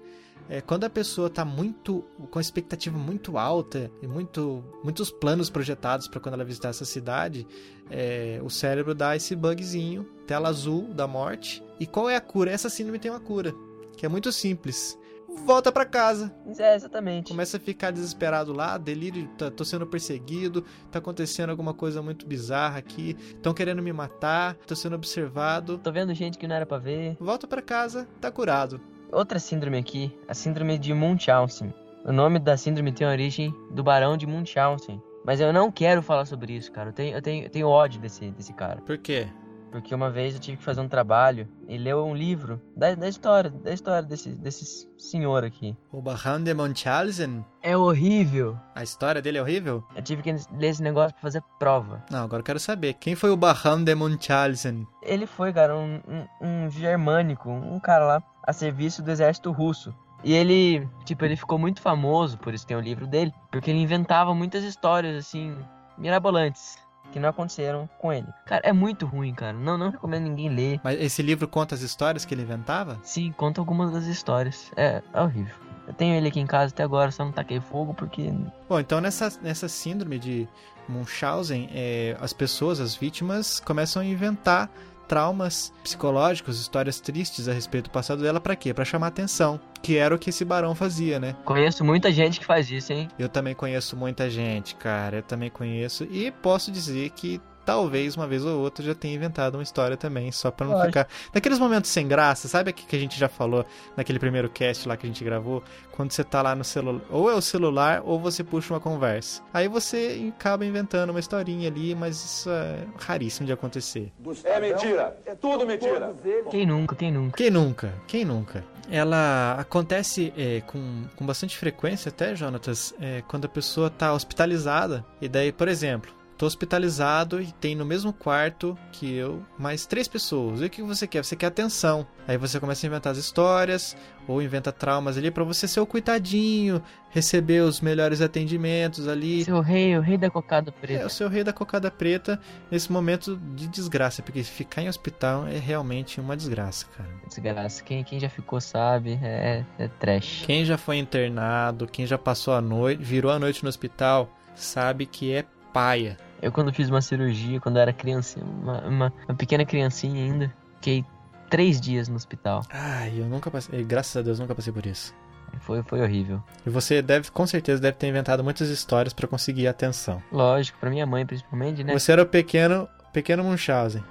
É 0.48 0.62
quando 0.62 0.84
a 0.84 0.89
pessoa 0.91 1.26
está 1.28 1.44
muito 1.44 2.04
com 2.30 2.38
a 2.38 2.41
expectativa 2.41 2.96
muito 2.96 3.36
alta 3.36 3.91
e 4.00 4.08
muito 4.08 4.63
muitos 4.84 5.10
planos 5.10 5.50
projetados 5.50 6.08
para 6.08 6.20
quando 6.20 6.36
ela 6.36 6.44
visitar 6.44 6.70
essa 6.70 6.86
cidade, 6.86 7.48
é, 7.89 8.39
o 8.44 8.50
cérebro 8.50 8.94
dá 8.94 9.15
esse 9.15 9.36
bugzinho, 9.36 10.04
tela 10.28 10.50
azul 10.50 10.94
da 10.94 11.08
morte. 11.08 11.63
E 11.80 11.88
qual 11.88 12.08
é 12.08 12.15
a 12.15 12.22
cura? 12.22 12.52
Essa 12.52 12.70
síndrome 12.70 13.00
tem 13.00 13.10
uma 13.10 13.20
cura, 13.20 13.56
que 13.98 14.06
é 14.06 14.10
muito 14.10 14.32
simples. 14.32 14.96
Volta 15.43 15.71
para 15.71 15.86
casa, 15.86 16.34
É, 16.58 16.76
exatamente. 16.76 17.30
começa 17.32 17.58
a 17.58 17.60
ficar 17.60 17.91
desesperado 17.91 18.52
lá, 18.52 18.78
delírio, 18.78 19.28
tá, 19.38 19.52
tô 19.52 19.63
sendo 19.63 19.86
perseguido, 19.86 20.63
tá 20.91 21.00
acontecendo 21.00 21.50
alguma 21.52 21.74
coisa 21.74 22.02
muito 22.02 22.26
bizarra 22.26 22.80
aqui, 22.80 23.15
estão 23.19 23.54
querendo 23.54 23.82
me 23.82 23.93
matar, 23.93 24.56
tô 24.65 24.76
sendo 24.76 24.95
observado. 24.95 25.78
Tô 25.78 25.91
vendo 25.91 26.13
gente 26.13 26.38
que 26.38 26.48
não 26.48 26.56
era 26.56 26.65
pra 26.65 26.78
ver. 26.78 27.15
Volta 27.19 27.45
pra 27.48 27.62
casa, 27.62 28.08
tá 28.19 28.32
curado. 28.32 28.82
Outra 29.12 29.38
síndrome 29.39 29.78
aqui, 29.78 30.17
a 30.28 30.34
síndrome 30.34 30.78
de 30.80 30.93
Munchausen. 30.93 31.74
O 32.04 32.12
nome 32.12 32.39
da 32.39 32.58
síndrome 32.58 32.91
tem 32.91 33.06
origem 33.08 33.54
do 33.71 33.84
barão 33.84 34.17
de 34.17 34.26
Munchausen. 34.28 35.02
Mas 35.24 35.39
eu 35.39 35.52
não 35.52 35.71
quero 35.71 36.02
falar 36.04 36.26
sobre 36.26 36.54
isso, 36.54 36.71
cara. 36.71 36.89
Eu 36.89 36.93
tenho, 36.93 37.15
eu 37.17 37.21
tenho, 37.21 37.43
eu 37.45 37.50
tenho 37.50 37.67
ódio 37.67 38.00
desse, 38.00 38.30
desse 38.32 38.54
cara. 38.54 38.82
Por 38.82 38.98
quê? 38.98 39.28
Porque 39.76 39.94
uma 39.94 40.10
vez 40.10 40.34
eu 40.34 40.40
tive 40.40 40.56
que 40.56 40.64
fazer 40.64 40.80
um 40.80 40.88
trabalho 40.88 41.50
e 41.68 41.78
ler 41.78 41.94
um 41.98 42.16
livro 42.16 42.62
da, 42.78 42.96
da 42.96 43.10
história, 43.10 43.50
da 43.50 43.74
história 43.74 44.02
desse, 44.08 44.30
desse 44.30 44.88
senhor 44.98 45.44
aqui. 45.44 45.76
O 45.92 46.02
Barão 46.02 46.42
de 46.42 46.54
Munchausen, 46.54 47.44
É 47.62 47.76
horrível. 47.76 48.58
a 48.74 48.82
história 48.84 49.22
dele 49.22 49.38
é 49.38 49.42
horrível? 49.42 49.84
Eu 49.94 50.02
tive 50.02 50.22
que 50.24 50.32
ler 50.32 50.68
esse 50.70 50.82
negócio 50.82 51.12
pra 51.12 51.22
fazer 51.22 51.44
prova. 51.60 52.02
Não, 52.10 52.24
agora 52.24 52.40
eu 52.40 52.46
quero 52.46 52.58
saber. 52.58 52.94
Quem 52.94 53.16
foi 53.16 53.32
o 53.32 53.36
Barão 53.36 53.84
de 53.84 53.94
Munchausen? 53.94 54.88
Ele 55.04 55.28
foi, 55.28 55.52
cara, 55.52 55.76
um, 55.76 56.00
um, 56.08 56.66
um 56.66 56.70
germânico, 56.70 57.50
um 57.50 57.78
cara 57.82 58.06
lá 58.06 58.24
a 58.48 58.54
serviço 58.54 59.04
do 59.04 59.12
exército 59.12 59.52
russo. 59.52 59.94
E 60.24 60.32
ele, 60.34 60.88
tipo, 61.04 61.26
ele 61.26 61.36
ficou 61.36 61.60
muito 61.60 61.82
famoso, 61.82 62.38
por 62.38 62.54
isso 62.54 62.66
tem 62.66 62.78
o 62.78 62.80
livro 62.82 63.06
dele, 63.06 63.34
porque 63.52 63.72
ele 63.72 63.82
inventava 63.82 64.34
muitas 64.34 64.64
histórias, 64.64 65.18
assim, 65.18 65.54
mirabolantes, 65.98 66.78
que 67.12 67.20
não 67.20 67.30
aconteceram 67.30 67.89
com 67.98 68.12
ele. 68.12 68.28
Cara, 68.46 68.62
é 68.65 68.74
muito 68.74 69.06
ruim, 69.06 69.34
cara. 69.34 69.54
Não, 69.54 69.78
não 69.78 69.89
recomendo 69.89 70.24
ninguém 70.24 70.50
ler. 70.50 70.80
Mas 70.84 71.00
esse 71.00 71.22
livro 71.22 71.48
conta 71.48 71.76
as 71.76 71.82
histórias 71.82 72.26
que 72.26 72.34
ele 72.34 72.41
inventava? 72.41 73.00
Sim, 73.04 73.34
conta 73.36 73.62
algumas 73.62 73.91
das 73.91 74.06
histórias. 74.06 74.72
É, 74.76 75.02
é 75.13 75.22
horrível. 75.22 75.56
Eu 75.88 75.94
tenho 75.94 76.15
ele 76.15 76.28
aqui 76.28 76.39
em 76.39 76.48
casa 76.48 76.74
até 76.74 76.84
agora, 76.84 77.12
só 77.12 77.24
não 77.24 77.32
taquei 77.32 77.60
fogo 77.60 77.94
porque. 77.94 78.34
Bom, 78.68 78.80
então 78.80 79.00
nessa, 79.00 79.32
nessa 79.41 79.68
síndrome 79.68 80.18
de 80.18 80.48
Munchausen, 80.89 81.70
é, 81.72 82.18
as 82.20 82.34
pessoas, 82.34 82.80
as 82.80 82.96
vítimas, 82.96 83.60
começam 83.60 84.02
a 84.02 84.06
inventar 84.06 84.70
traumas 85.08 85.74
psicológicos, 85.84 86.60
histórias 86.60 87.00
tristes 87.00 87.48
a 87.48 87.54
respeito 87.54 87.86
do 87.86 87.91
passado 87.91 88.22
dela, 88.22 88.39
pra 88.39 88.56
quê? 88.56 88.74
Pra 88.74 88.86
chamar 88.86 89.08
atenção, 89.08 89.60
que 89.82 89.98
era 89.98 90.13
o 90.13 90.20
que 90.20 90.30
esse 90.30 90.44
barão 90.44 90.76
fazia, 90.76 91.20
né? 91.20 91.36
Conheço 91.46 91.84
muita 91.84 92.12
gente 92.12 92.39
que 92.39 92.46
faz 92.46 92.70
isso, 92.70 92.91
hein? 92.94 93.08
Eu 93.18 93.30
também 93.30 93.56
conheço 93.56 93.96
muita 93.96 94.30
gente, 94.30 94.76
cara, 94.76 95.18
eu 95.18 95.24
também 95.24 95.50
conheço, 95.50 96.04
e 96.06 96.32
posso 96.32 96.72
dizer 96.72 97.12
que 97.12 97.41
talvez 97.65 98.15
uma 98.15 98.28
vez 98.28 98.45
ou 98.45 98.62
outra 98.62 98.86
já 98.86 98.93
tenha 98.93 99.15
inventado 99.15 99.56
uma 99.56 99.63
história 99.63 99.97
também, 99.97 100.32
só 100.32 100.51
pra 100.51 100.67
não 100.67 100.82
ficar. 100.86 101.08
Naqueles 101.34 101.60
momentos 101.60 101.89
sem 101.89 102.08
graça, 102.08 102.47
sabe 102.47 102.69
aqui 102.69 102.86
que 102.86 102.95
a 102.95 102.99
gente 102.99 103.19
já 103.19 103.28
falou 103.28 103.65
naquele 103.97 104.19
primeiro 104.19 104.49
cast 104.49 104.88
lá 104.88 104.95
que 104.95 105.06
a 105.06 105.10
gente 105.10 105.23
gravou? 105.23 105.63
Quando 105.91 106.12
você 106.12 106.23
tá 106.23 106.41
lá 106.41 106.56
no 106.56 106.63
celular, 106.63 107.01
ou 107.10 107.30
é 107.30 107.34
o 107.34 107.41
celular, 107.41 108.01
ou 108.06 108.19
você 108.19 108.43
puxa 108.43 108.73
uma 108.73 108.80
conversa. 108.80 109.41
Aí 109.54 109.67
você 109.67 110.32
acaba 110.38 110.65
inventando 110.65 111.10
uma 111.10 111.19
historinha 111.19 111.69
ali, 111.69 111.95
mas 111.95 112.23
isso 112.23 112.49
é 112.49 112.80
raríssimo 112.99 113.47
de 113.47 113.54
acontecer. 113.54 114.12
É 114.43 114.60
mentira. 114.60 115.17
É 115.25 115.34
tudo 115.36 115.65
mentira. 115.65 116.13
Quem 116.51 116.65
nunca, 116.65 116.95
quem 116.95 117.12
nunca? 117.12 117.38
Quem 117.38 117.49
nunca? 117.49 117.93
Quem 118.08 118.25
nunca? 118.25 118.63
Ela 118.89 119.56
acontece 119.60 120.32
é, 120.38 120.62
com, 120.62 121.06
com 121.15 121.25
bastante 121.25 121.58
frequência 121.58 122.10
até, 122.10 122.36
Jonatas, 122.36 122.93
é, 122.99 123.23
quando 123.28 123.45
a 123.45 123.49
pessoa 123.49 123.89
tá 123.89 124.13
hospitalizada. 124.13 125.04
E 125.19 125.28
daí, 125.28 125.51
por 125.51 125.67
exemplo, 125.67 126.12
tô 126.38 126.45
hospitalizado 126.45 127.41
e 127.41 127.52
tem 127.54 127.76
no 127.76 127.86
mesmo 127.86 128.12
quarto 128.12 128.78
que 128.91 129.13
eu 129.15 129.41
mais 129.58 129.86
três 129.86 130.08
pessoas. 130.08 130.62
E 130.62 130.65
o 130.65 130.69
que 130.69 130.82
você 130.82 131.08
quer? 131.08 131.24
Você 131.24 131.36
quer 131.36 131.48
atenção. 131.48 132.06
Aí 132.28 132.38
você 132.38 132.60
começa 132.60 132.86
a 132.86 132.88
inventar 132.88 133.12
as 133.13 133.17
histórias 133.17 133.95
ou 134.28 134.41
inventa 134.41 134.71
traumas 134.71 135.17
ali 135.17 135.30
pra 135.32 135.43
você 135.43 135.67
ser 135.67 135.80
o 135.80 135.86
coitadinho, 135.86 136.82
receber 137.12 137.62
os 137.62 137.80
melhores 137.80 138.19
atendimentos 138.21 139.08
ali. 139.08 139.45
Seu 139.45 139.62
rei, 139.62 139.95
o 139.98 140.02
rei 140.02 140.17
da 140.17 140.30
cocada 140.30 140.71
É 140.71 140.82
preta. 140.82 141.06
o 141.06 141.10
seu 141.10 141.30
rei 141.30 141.43
da 141.43 141.54
cocada 141.54 141.89
preta 141.91 142.39
nesse 142.69 142.91
momento 142.91 143.38
de 143.56 143.67
desgraça, 143.67 144.21
porque 144.24 144.43
ficar 144.43 144.82
em 144.82 144.89
hospital 144.89 145.48
é 145.48 145.58
realmente 145.58 146.19
uma 146.19 146.36
desgraça, 146.36 146.86
cara. 146.98 147.10
Desgraça. 147.28 147.84
Quem, 147.84 148.04
quem 148.04 148.19
já 148.19 148.28
ficou 148.30 148.60
sabe, 148.60 149.19
é, 149.21 149.63
é 149.78 149.88
trash. 149.88 150.43
Quem 150.45 150.65
já 150.65 150.78
foi 150.78 150.98
internado, 150.98 151.88
quem 151.88 152.06
já 152.06 152.17
passou 152.17 152.54
a 152.56 152.62
noite, 152.62 153.04
virou 153.04 153.32
a 153.32 153.38
noite 153.39 153.63
no 153.63 153.69
hospital, 153.69 154.30
sabe 154.56 155.06
que 155.06 155.32
é 155.32 155.45
paia. 155.71 156.17
Eu 156.41 156.52
quando 156.52 156.74
fiz 156.74 156.89
uma 156.89 157.02
cirurgia, 157.02 157.60
quando 157.60 157.78
eu 157.78 157.82
era 157.82 157.93
criança, 157.93 158.39
uma, 158.39 158.82
uma, 158.82 159.13
uma 159.28 159.36
pequena 159.36 159.65
criancinha 159.65 160.24
ainda, 160.24 160.54
fiquei 160.76 161.06
três 161.50 161.80
dias 161.80 162.08
no 162.08 162.15
hospital. 162.15 162.62
Ai, 162.69 163.13
eu 163.17 163.26
nunca 163.26 163.50
passei, 163.50 163.84
graças 163.84 164.15
a 164.17 164.21
Deus, 164.21 164.39
nunca 164.39 164.54
passei 164.54 164.74
por 164.74 164.86
isso. 164.86 165.13
Foi, 165.62 165.82
foi 165.84 166.02
horrível. 166.02 166.43
E 166.65 166.69
você 166.69 167.02
deve, 167.02 167.32
com 167.32 167.48
certeza, 167.48 167.82
deve 167.82 167.98
ter 167.98 168.08
inventado 168.08 168.43
muitas 168.43 168.69
histórias 168.69 169.13
pra 169.13 169.28
conseguir 169.28 169.67
atenção. 169.67 170.21
Lógico, 170.32 170.78
pra 170.80 170.89
minha 170.89 171.06
mãe 171.06 171.26
principalmente, 171.26 171.84
né? 171.84 171.93
Você 171.93 172.12
era 172.12 172.24
o 172.24 172.26
pequeno, 172.26 172.89
pequeno 173.13 173.43
Munchausen. 173.43 174.04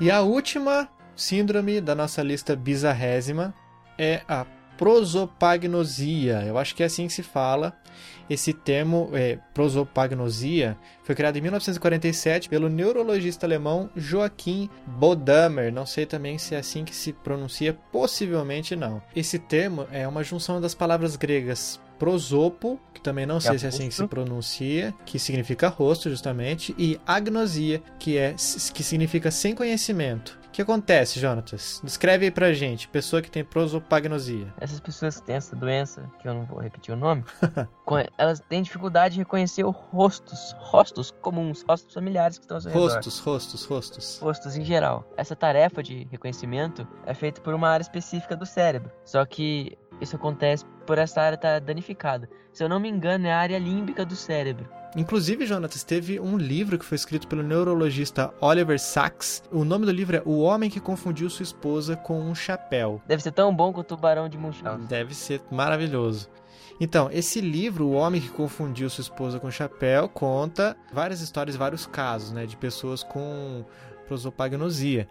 E 0.00 0.10
a 0.10 0.22
última 0.22 0.88
síndrome 1.14 1.80
da 1.80 1.94
nossa 1.94 2.22
lista 2.22 2.56
bizarrésima 2.56 3.54
é 3.96 4.22
a 4.28 4.44
prosopagnosia. 4.76 6.42
Eu 6.46 6.58
acho 6.58 6.74
que 6.74 6.82
é 6.82 6.86
assim 6.86 7.06
que 7.06 7.12
se 7.12 7.22
fala. 7.22 7.76
Esse 8.28 8.54
termo, 8.54 9.10
é, 9.12 9.38
prosopagnosia, 9.52 10.78
foi 11.02 11.14
criado 11.14 11.36
em 11.36 11.42
1947 11.42 12.48
pelo 12.48 12.70
neurologista 12.70 13.44
alemão 13.44 13.90
Joachim 13.94 14.70
Bodamer. 14.86 15.72
Não 15.72 15.84
sei 15.84 16.06
também 16.06 16.38
se 16.38 16.54
é 16.54 16.58
assim 16.58 16.84
que 16.84 16.96
se 16.96 17.12
pronuncia, 17.12 17.76
possivelmente 17.92 18.74
não. 18.74 19.02
Esse 19.14 19.38
termo 19.38 19.86
é 19.92 20.08
uma 20.08 20.24
junção 20.24 20.60
das 20.60 20.74
palavras 20.74 21.16
gregas 21.16 21.78
prosopo, 21.98 22.78
que 22.92 23.00
também 23.00 23.24
não 23.24 23.40
sei 23.40 23.58
se 23.58 23.66
é 23.66 23.68
assim 23.68 23.88
que 23.88 23.94
se 23.94 24.06
pronuncia, 24.06 24.92
que 25.06 25.18
significa 25.18 25.68
rosto 25.68 26.10
justamente, 26.10 26.74
e 26.76 27.00
agnosia, 27.06 27.82
que 27.98 28.18
é 28.18 28.34
que 28.72 28.82
significa 28.82 29.30
sem 29.30 29.54
conhecimento. 29.54 30.38
O 30.54 30.56
que 30.56 30.62
acontece, 30.62 31.18
Jonatas? 31.18 31.80
Descreve 31.82 32.26
aí 32.26 32.30
pra 32.30 32.52
gente, 32.52 32.86
pessoa 32.86 33.20
que 33.20 33.28
tem 33.28 33.42
prosopagnosia. 33.42 34.54
Essas 34.60 34.78
pessoas 34.78 35.18
que 35.18 35.26
têm 35.26 35.34
essa 35.34 35.56
doença, 35.56 36.08
que 36.20 36.28
eu 36.28 36.32
não 36.32 36.44
vou 36.44 36.60
repetir 36.60 36.94
o 36.94 36.96
nome, 36.96 37.24
elas 38.16 38.38
têm 38.38 38.62
dificuldade 38.62 39.14
de 39.14 39.20
reconhecer 39.22 39.64
os 39.64 39.74
rostos, 39.74 40.54
rostos 40.60 41.10
comuns, 41.10 41.64
rostos 41.68 41.92
familiares 41.92 42.38
que 42.38 42.44
estão 42.44 42.58
ao 42.58 42.60
seu 42.60 42.70
redor. 42.70 42.84
Rostos, 42.84 43.18
rostos, 43.18 43.64
rostos. 43.64 44.18
Rostos 44.20 44.56
em 44.56 44.64
geral. 44.64 45.04
Essa 45.16 45.34
tarefa 45.34 45.82
de 45.82 46.06
reconhecimento 46.08 46.86
é 47.04 47.14
feita 47.14 47.40
por 47.40 47.52
uma 47.52 47.68
área 47.68 47.82
específica 47.82 48.36
do 48.36 48.46
cérebro. 48.46 48.92
Só 49.04 49.26
que 49.26 49.76
isso 50.00 50.14
acontece 50.14 50.64
por 50.86 50.98
essa 50.98 51.20
área 51.20 51.34
estar 51.34 51.60
danificada. 51.60 52.30
Se 52.52 52.62
eu 52.62 52.68
não 52.68 52.78
me 52.78 52.88
engano, 52.88 53.26
é 53.26 53.32
a 53.32 53.38
área 53.38 53.58
límbica 53.58 54.06
do 54.06 54.14
cérebro. 54.14 54.68
Inclusive, 54.96 55.44
Jonatas, 55.44 55.82
teve 55.82 56.20
um 56.20 56.36
livro 56.36 56.78
que 56.78 56.84
foi 56.84 56.94
escrito 56.94 57.26
pelo 57.26 57.42
neurologista 57.42 58.32
Oliver 58.40 58.78
Sacks. 58.78 59.42
O 59.50 59.64
nome 59.64 59.86
do 59.86 59.90
livro 59.90 60.16
é 60.16 60.22
O 60.24 60.38
Homem 60.38 60.70
que 60.70 60.78
Confundiu 60.78 61.28
Sua 61.28 61.42
Esposa 61.42 61.96
com 61.96 62.20
um 62.20 62.34
Chapéu. 62.34 63.02
Deve 63.06 63.20
ser 63.20 63.32
tão 63.32 63.54
bom 63.54 63.72
quanto 63.72 63.94
o 63.94 63.96
Barão 63.96 64.28
de 64.28 64.38
Munchausen. 64.38 64.86
Deve 64.86 65.12
ser 65.12 65.42
maravilhoso. 65.50 66.28
Então, 66.80 67.08
esse 67.12 67.40
livro, 67.40 67.86
O 67.86 67.92
Homem 67.92 68.20
que 68.20 68.28
Confundiu 68.28 68.88
Sua 68.88 69.02
Esposa 69.02 69.40
com 69.40 69.50
Chapéu, 69.50 70.08
conta 70.08 70.76
várias 70.92 71.20
histórias, 71.20 71.56
vários 71.56 71.86
casos, 71.86 72.30
né, 72.30 72.46
de 72.46 72.56
pessoas 72.56 73.02
com 73.02 73.64
prosopagnosia. 74.06 75.08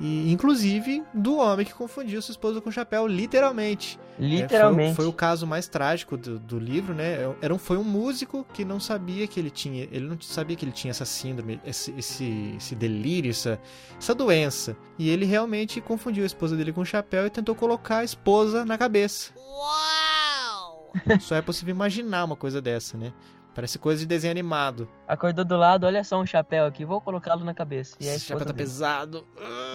E, 0.00 0.32
inclusive, 0.32 1.04
do 1.14 1.36
homem 1.36 1.64
que 1.64 1.72
confundiu 1.72 2.20
sua 2.20 2.32
esposa 2.32 2.60
com 2.60 2.70
chapéu, 2.70 3.06
literalmente. 3.06 3.98
É, 4.18 4.22
Literalmente. 4.24 4.94
foi, 4.94 5.04
foi 5.04 5.06
o 5.06 5.12
caso 5.12 5.46
mais 5.46 5.68
trágico 5.68 6.16
do, 6.16 6.38
do 6.38 6.58
livro, 6.58 6.94
né? 6.94 7.34
Era 7.40 7.54
um, 7.54 7.58
foi 7.58 7.76
um 7.76 7.84
músico 7.84 8.44
que 8.52 8.64
não 8.64 8.78
sabia 8.78 9.26
que 9.26 9.38
ele 9.38 9.50
tinha. 9.50 9.88
Ele 9.90 10.06
não 10.06 10.20
sabia 10.20 10.56
que 10.56 10.64
ele 10.64 10.72
tinha 10.72 10.90
essa 10.90 11.04
síndrome, 11.04 11.60
esse, 11.64 11.92
esse, 11.96 12.54
esse 12.56 12.74
delírio, 12.74 13.30
essa, 13.30 13.60
essa 13.98 14.14
doença. 14.14 14.76
E 14.98 15.08
ele 15.08 15.24
realmente 15.24 15.80
confundiu 15.80 16.24
a 16.24 16.26
esposa 16.26 16.56
dele 16.56 16.72
com 16.72 16.82
um 16.82 16.84
chapéu 16.84 17.26
e 17.26 17.30
tentou 17.30 17.54
colocar 17.54 17.98
a 17.98 18.04
esposa 18.04 18.64
na 18.64 18.76
cabeça. 18.76 19.32
Só 21.20 21.36
é 21.36 21.42
possível 21.42 21.74
imaginar 21.74 22.24
uma 22.24 22.36
coisa 22.36 22.60
dessa, 22.60 22.98
né? 22.98 23.12
Parece 23.54 23.78
coisa 23.78 24.00
de 24.00 24.06
desenho 24.06 24.30
animado. 24.30 24.88
Acordou 25.06 25.44
do 25.44 25.56
lado, 25.56 25.84
olha 25.86 26.02
só 26.02 26.20
um 26.20 26.26
chapéu 26.26 26.64
aqui, 26.66 26.84
vou 26.84 27.00
colocá-lo 27.00 27.44
na 27.44 27.52
cabeça. 27.52 27.96
E 28.00 28.06
Esse 28.06 28.26
chapéu 28.26 28.46
tá 28.46 28.52
dele. 28.52 28.58
pesado. 28.58 29.26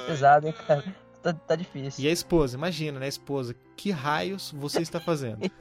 pesado, 0.07 0.47
hein, 0.47 0.53
cara? 0.65 0.83
Tá, 1.21 1.33
tá 1.33 1.55
difícil. 1.55 2.03
E 2.03 2.07
a 2.07 2.11
esposa, 2.11 2.57
imagina, 2.57 2.99
né? 2.99 3.05
A 3.05 3.09
esposa, 3.09 3.55
que 3.75 3.91
raios 3.91 4.53
você 4.55 4.81
está 4.81 4.99
fazendo? 4.99 5.39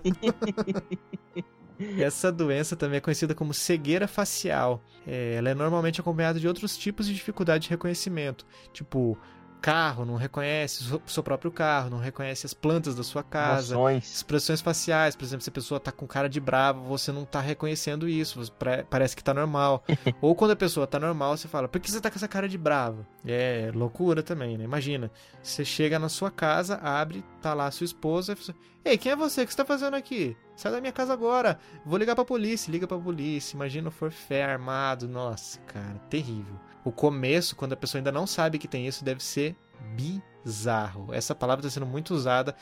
Essa 1.98 2.32
doença 2.32 2.74
também 2.74 2.96
é 2.96 3.00
conhecida 3.00 3.34
como 3.34 3.52
cegueira 3.52 4.08
facial. 4.08 4.82
É, 5.06 5.34
ela 5.34 5.50
é 5.50 5.54
normalmente 5.54 6.00
acompanhada 6.00 6.40
de 6.40 6.48
outros 6.48 6.76
tipos 6.76 7.06
de 7.06 7.12
dificuldade 7.14 7.64
de 7.64 7.70
reconhecimento, 7.70 8.46
tipo 8.72 9.18
carro, 9.60 10.04
não 10.04 10.16
reconhece 10.16 10.84
o 10.94 11.10
seu 11.10 11.22
próprio 11.22 11.50
carro, 11.50 11.90
não 11.90 11.98
reconhece 11.98 12.46
as 12.46 12.54
plantas 12.54 12.94
da 12.94 13.02
sua 13.02 13.22
casa. 13.22 13.74
Emoções. 13.74 14.14
Expressões 14.14 14.60
faciais, 14.60 15.16
por 15.16 15.24
exemplo, 15.24 15.42
se 15.42 15.50
a 15.50 15.52
pessoa 15.52 15.80
tá 15.80 15.90
com 15.90 16.06
cara 16.06 16.28
de 16.28 16.40
brava, 16.40 16.80
você 16.80 17.10
não 17.10 17.24
tá 17.24 17.40
reconhecendo 17.40 18.08
isso, 18.08 18.40
parece 18.88 19.16
que 19.16 19.24
tá 19.24 19.34
normal. 19.34 19.84
Ou 20.20 20.34
quando 20.34 20.52
a 20.52 20.56
pessoa 20.56 20.86
tá 20.86 20.98
normal, 20.98 21.36
você 21.36 21.48
fala, 21.48 21.68
por 21.68 21.80
que 21.80 21.90
você 21.90 22.00
tá 22.00 22.10
com 22.10 22.16
essa 22.16 22.28
cara 22.28 22.48
de 22.48 22.58
brava? 22.58 23.06
É 23.24 23.70
loucura 23.74 24.22
também, 24.22 24.56
né? 24.56 24.64
Imagina, 24.64 25.10
você 25.42 25.64
chega 25.64 25.98
na 25.98 26.08
sua 26.08 26.30
casa, 26.30 26.76
abre, 26.76 27.24
tá 27.42 27.52
lá 27.54 27.66
a 27.66 27.70
sua 27.70 27.84
esposa, 27.84 28.32
e 28.32 28.36
fala, 28.36 28.58
Ei, 28.86 28.96
quem 28.96 29.10
é 29.10 29.16
você? 29.16 29.42
O 29.42 29.44
que 29.44 29.50
você 29.52 29.56
tá 29.56 29.64
fazendo 29.64 29.94
aqui? 29.94 30.36
Sai 30.54 30.70
da 30.70 30.80
minha 30.80 30.92
casa 30.92 31.12
agora. 31.12 31.58
Vou 31.84 31.98
ligar 31.98 32.14
pra 32.14 32.24
polícia. 32.24 32.70
Liga 32.70 32.86
pra 32.86 32.96
polícia. 32.96 33.56
Imagina 33.56 33.88
o 33.88 33.90
forfé 33.90 34.44
armado. 34.44 35.08
Nossa, 35.08 35.58
cara, 35.62 35.98
terrível. 36.08 36.54
O 36.86 36.92
começo, 36.92 37.56
quando 37.56 37.72
a 37.72 37.76
pessoa 37.76 37.98
ainda 37.98 38.12
não 38.12 38.28
sabe 38.28 38.60
que 38.60 38.68
tem 38.68 38.86
isso, 38.86 39.04
deve 39.04 39.20
ser 39.20 39.56
bizarro. 39.96 41.12
Essa 41.12 41.34
palavra 41.34 41.64
tá 41.64 41.68
sendo 41.68 41.84
muito 41.84 42.14
usada 42.14 42.54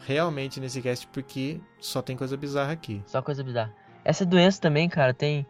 realmente 0.00 0.60
nesse 0.60 0.82
cast 0.82 1.06
porque 1.06 1.58
só 1.78 2.02
tem 2.02 2.14
coisa 2.14 2.36
bizarra 2.36 2.72
aqui. 2.72 3.02
Só 3.06 3.22
coisa 3.22 3.42
bizarra. 3.42 3.74
Essa 4.04 4.26
doença 4.26 4.60
também, 4.60 4.86
cara, 4.86 5.14
tem. 5.14 5.46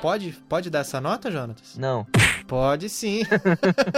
Pode, 0.02 0.32
pode 0.50 0.70
dar 0.70 0.80
essa 0.80 1.00
nota, 1.00 1.30
Jonatas? 1.30 1.78
Não. 1.78 2.08
Pode 2.48 2.90
sim. 2.90 3.22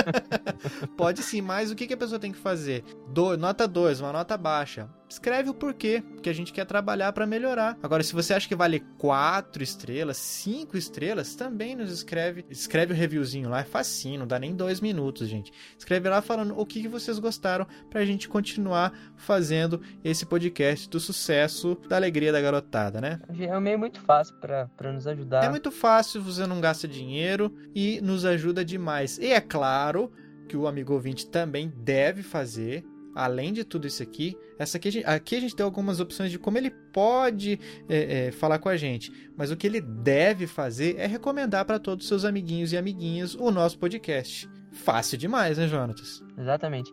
Pode 0.96 1.24
sim, 1.24 1.42
mas 1.42 1.72
o 1.72 1.76
que, 1.76 1.88
que 1.88 1.94
a 1.94 1.98
pessoa 1.98 2.20
tem 2.20 2.32
que 2.32 2.38
fazer? 2.38 2.84
Do- 3.08 3.38
nota 3.38 3.68
2, 3.68 4.02
uma 4.02 4.12
nota 4.14 4.38
baixa. 4.38 4.88
Escreve 5.10 5.50
o 5.50 5.54
porquê, 5.54 6.04
que 6.22 6.30
a 6.30 6.34
gente 6.34 6.52
quer 6.52 6.66
trabalhar 6.66 7.14
para 7.14 7.28
melhorar. 7.28 7.78
Agora, 7.84 8.02
se 8.02 8.14
você 8.14 8.34
acha 8.34 8.48
que 8.48 8.56
vale 8.56 8.80
4 8.98 9.62
estrelas, 9.62 10.18
5 10.18 10.76
estrelas, 10.78 11.36
também 11.36 11.76
nos 11.76 11.92
escreve. 11.92 12.46
Escreve 12.50 12.94
o 12.94 12.96
reviewzinho 12.96 13.50
lá, 13.50 13.60
é 13.60 13.64
facinho, 13.64 14.20
não 14.20 14.28
dá 14.28 14.40
nem 14.40 14.56
dois 14.56 14.82
minutos, 14.82 15.28
gente. 15.28 15.52
Escreve 15.78 16.10
lá 16.10 16.22
falando 16.22 16.58
o 16.58 16.66
que, 16.66 16.88
vocês 16.88 17.20
gostaram 17.20 17.68
pra 17.90 18.06
gente 18.06 18.28
continuar 18.28 18.94
fazendo 19.16 19.82
esse 20.04 20.26
podcast 20.26 20.90
do 20.90 21.00
sucesso, 21.00 21.76
da 21.88 21.96
alegria 21.96 22.32
da 22.32 22.42
garotada, 22.42 23.00
né? 23.00 23.20
É 23.40 23.58
um 23.58 23.62
meio 23.62 23.80
muito 23.80 24.00
fácil 24.02 24.36
pra 24.38 24.92
nos 24.92 25.08
ajudar. 25.08 25.44
É 25.44 25.50
muito 25.50 25.72
fácil, 25.72 26.22
você 26.22 26.46
não 26.48 26.60
gasta 26.60 26.88
dinheiro 26.88 27.56
e 27.74 28.02
nos 28.02 28.26
ajuda 28.26 28.66
demais. 28.66 29.18
E 29.18 29.28
é 29.28 29.42
claro 29.42 30.12
que 30.48 30.58
o 30.58 30.68
amigo 30.68 30.94
ouvinte 30.94 31.28
também 31.28 31.72
deve 31.76 32.22
fazer, 32.22 32.84
além 33.16 33.54
de 33.54 33.64
tudo 33.64 33.88
isso 33.88 34.02
aqui, 34.02 34.38
essa 34.58 34.78
aqui, 34.78 35.04
aqui 35.06 35.36
a 35.36 35.40
gente 35.40 35.56
tem 35.56 35.64
algumas 35.64 36.00
opções 36.00 36.32
de 36.32 36.40
como 36.40 36.58
ele 36.58 36.70
pode 36.70 37.60
é, 37.90 38.28
é, 38.28 38.32
falar 38.32 38.60
com 38.60 38.70
a 38.70 38.78
gente, 38.78 39.12
mas 39.36 39.52
o 39.52 39.58
que 39.58 39.68
ele 39.68 39.82
deve 39.82 40.48
fazer 40.48 40.96
é 40.98 41.06
recomendar 41.06 41.66
para 41.66 41.80
todos 41.80 42.06
os 42.06 42.10
seus 42.10 42.26
amiguinhos 42.26 42.72
e 42.74 42.78
amiguinhas 42.78 43.36
o 43.36 43.52
nosso 43.52 43.78
podcast. 43.78 44.50
Fácil 44.72 45.18
demais, 45.18 45.58
né, 45.58 45.68
Jonatas? 45.68 46.24
Exatamente. 46.38 46.92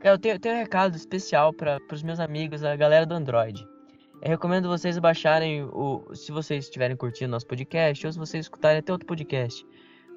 Cara, 0.00 0.14
eu 0.14 0.18
tenho, 0.18 0.34
eu 0.34 0.40
tenho 0.40 0.54
um 0.56 0.58
recado 0.58 0.96
especial 0.96 1.52
para 1.52 1.78
os 1.92 2.02
meus 2.02 2.20
amigos, 2.20 2.64
a 2.64 2.74
galera 2.76 3.06
do 3.06 3.14
Android. 3.14 3.64
Eu 4.22 4.30
recomendo 4.30 4.68
vocês 4.68 4.96
baixarem 4.98 5.64
o. 5.64 6.14
Se 6.14 6.30
vocês 6.30 6.64
estiverem 6.64 6.96
curtindo 6.96 7.32
nosso 7.32 7.46
podcast, 7.46 8.06
ou 8.06 8.12
se 8.12 8.18
vocês 8.18 8.44
escutarem 8.44 8.78
até 8.78 8.92
outro 8.92 9.06
podcast. 9.06 9.66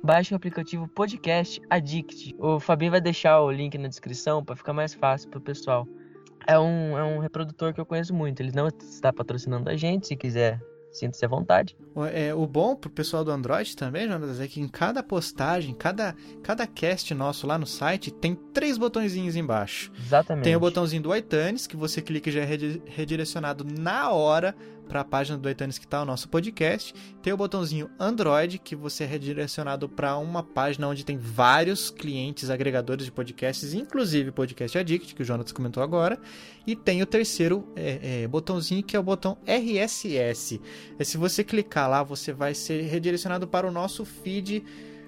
Baixem 0.05 0.35
o 0.35 0.37
aplicativo 0.37 0.87
Podcast 0.87 1.59
Addict. 1.67 2.35
O 2.37 2.59
Fabinho 2.59 2.91
vai 2.91 3.01
deixar 3.01 3.41
o 3.41 3.49
link 3.51 3.75
na 3.75 3.87
descrição 3.87 4.45
para 4.45 4.55
ficar 4.55 4.71
mais 4.71 4.93
fácil 4.93 5.29
pro 5.29 5.41
pessoal. 5.41 5.87
É 6.45 6.59
um, 6.59 6.95
é 6.95 7.03
um 7.03 7.17
reprodutor 7.17 7.73
que 7.73 7.81
eu 7.81 7.85
conheço 7.87 8.13
muito. 8.13 8.39
Ele 8.39 8.51
não 8.53 8.67
está 8.67 9.11
patrocinando 9.11 9.67
a 9.67 9.75
gente, 9.75 10.05
se 10.05 10.15
quiser, 10.15 10.61
sinta-se 10.91 11.25
à 11.25 11.27
vontade. 11.27 11.75
O- 11.95 12.05
É, 12.05 12.35
o 12.35 12.45
bom 12.45 12.75
pro 12.75 12.87
pessoal 12.91 13.23
do 13.25 13.31
Android 13.31 13.75
também, 13.75 14.07
Jonas, 14.07 14.39
é 14.39 14.47
que 14.47 14.61
em 14.61 14.67
cada 14.67 15.01
postagem, 15.01 15.73
cada, 15.73 16.15
cada 16.43 16.67
cast 16.67 17.11
nosso 17.15 17.47
lá 17.47 17.57
no 17.57 17.65
site, 17.65 18.11
tem 18.11 18.35
três 18.53 18.77
botõezinhos 18.77 19.35
embaixo. 19.35 19.91
Exatamente. 19.99 20.43
Tem 20.43 20.55
o 20.55 20.59
botãozinho 20.59 21.01
do 21.01 21.15
iTunes, 21.15 21.65
que 21.65 21.75
você 21.75 21.99
clica 21.99 22.29
e 22.29 22.31
já 22.31 22.41
é 22.41 22.45
redi- 22.45 22.81
redirecionado 22.85 23.65
na 23.65 24.11
hora 24.11 24.55
para 24.87 25.01
a 25.01 25.03
página 25.03 25.37
do 25.37 25.49
iTunes 25.49 25.77
que 25.77 25.85
está 25.85 26.01
o 26.01 26.05
nosso 26.05 26.29
podcast. 26.29 26.93
Tem 27.21 27.33
o 27.33 27.37
botãozinho 27.37 27.89
Android, 27.99 28.59
que 28.59 28.75
você 28.75 29.03
é 29.03 29.07
redirecionado 29.07 29.89
para 29.89 30.17
uma 30.17 30.43
página 30.43 30.87
onde 30.87 31.05
tem 31.05 31.17
vários 31.17 31.89
clientes 31.89 32.49
agregadores 32.49 33.05
de 33.05 33.11
podcasts, 33.11 33.73
inclusive 33.73 34.31
Podcast 34.31 34.77
Addict, 34.77 35.15
que 35.15 35.21
o 35.21 35.25
Jonas 35.25 35.51
comentou 35.51 35.81
agora. 35.81 36.19
E 36.65 36.75
tem 36.75 37.01
o 37.01 37.05
terceiro 37.05 37.67
é, 37.75 38.23
é, 38.23 38.27
botãozinho, 38.27 38.83
que 38.83 38.95
é 38.95 38.99
o 38.99 39.03
botão 39.03 39.37
RSS. 39.45 40.61
É, 40.97 41.03
se 41.03 41.17
você 41.17 41.43
clicar 41.43 41.89
lá, 41.89 42.03
você 42.03 42.31
vai 42.31 42.53
ser 42.53 42.81
redirecionado 42.83 43.47
para 43.47 43.67
o 43.67 43.71
nosso 43.71 44.05
feed. 44.05 44.63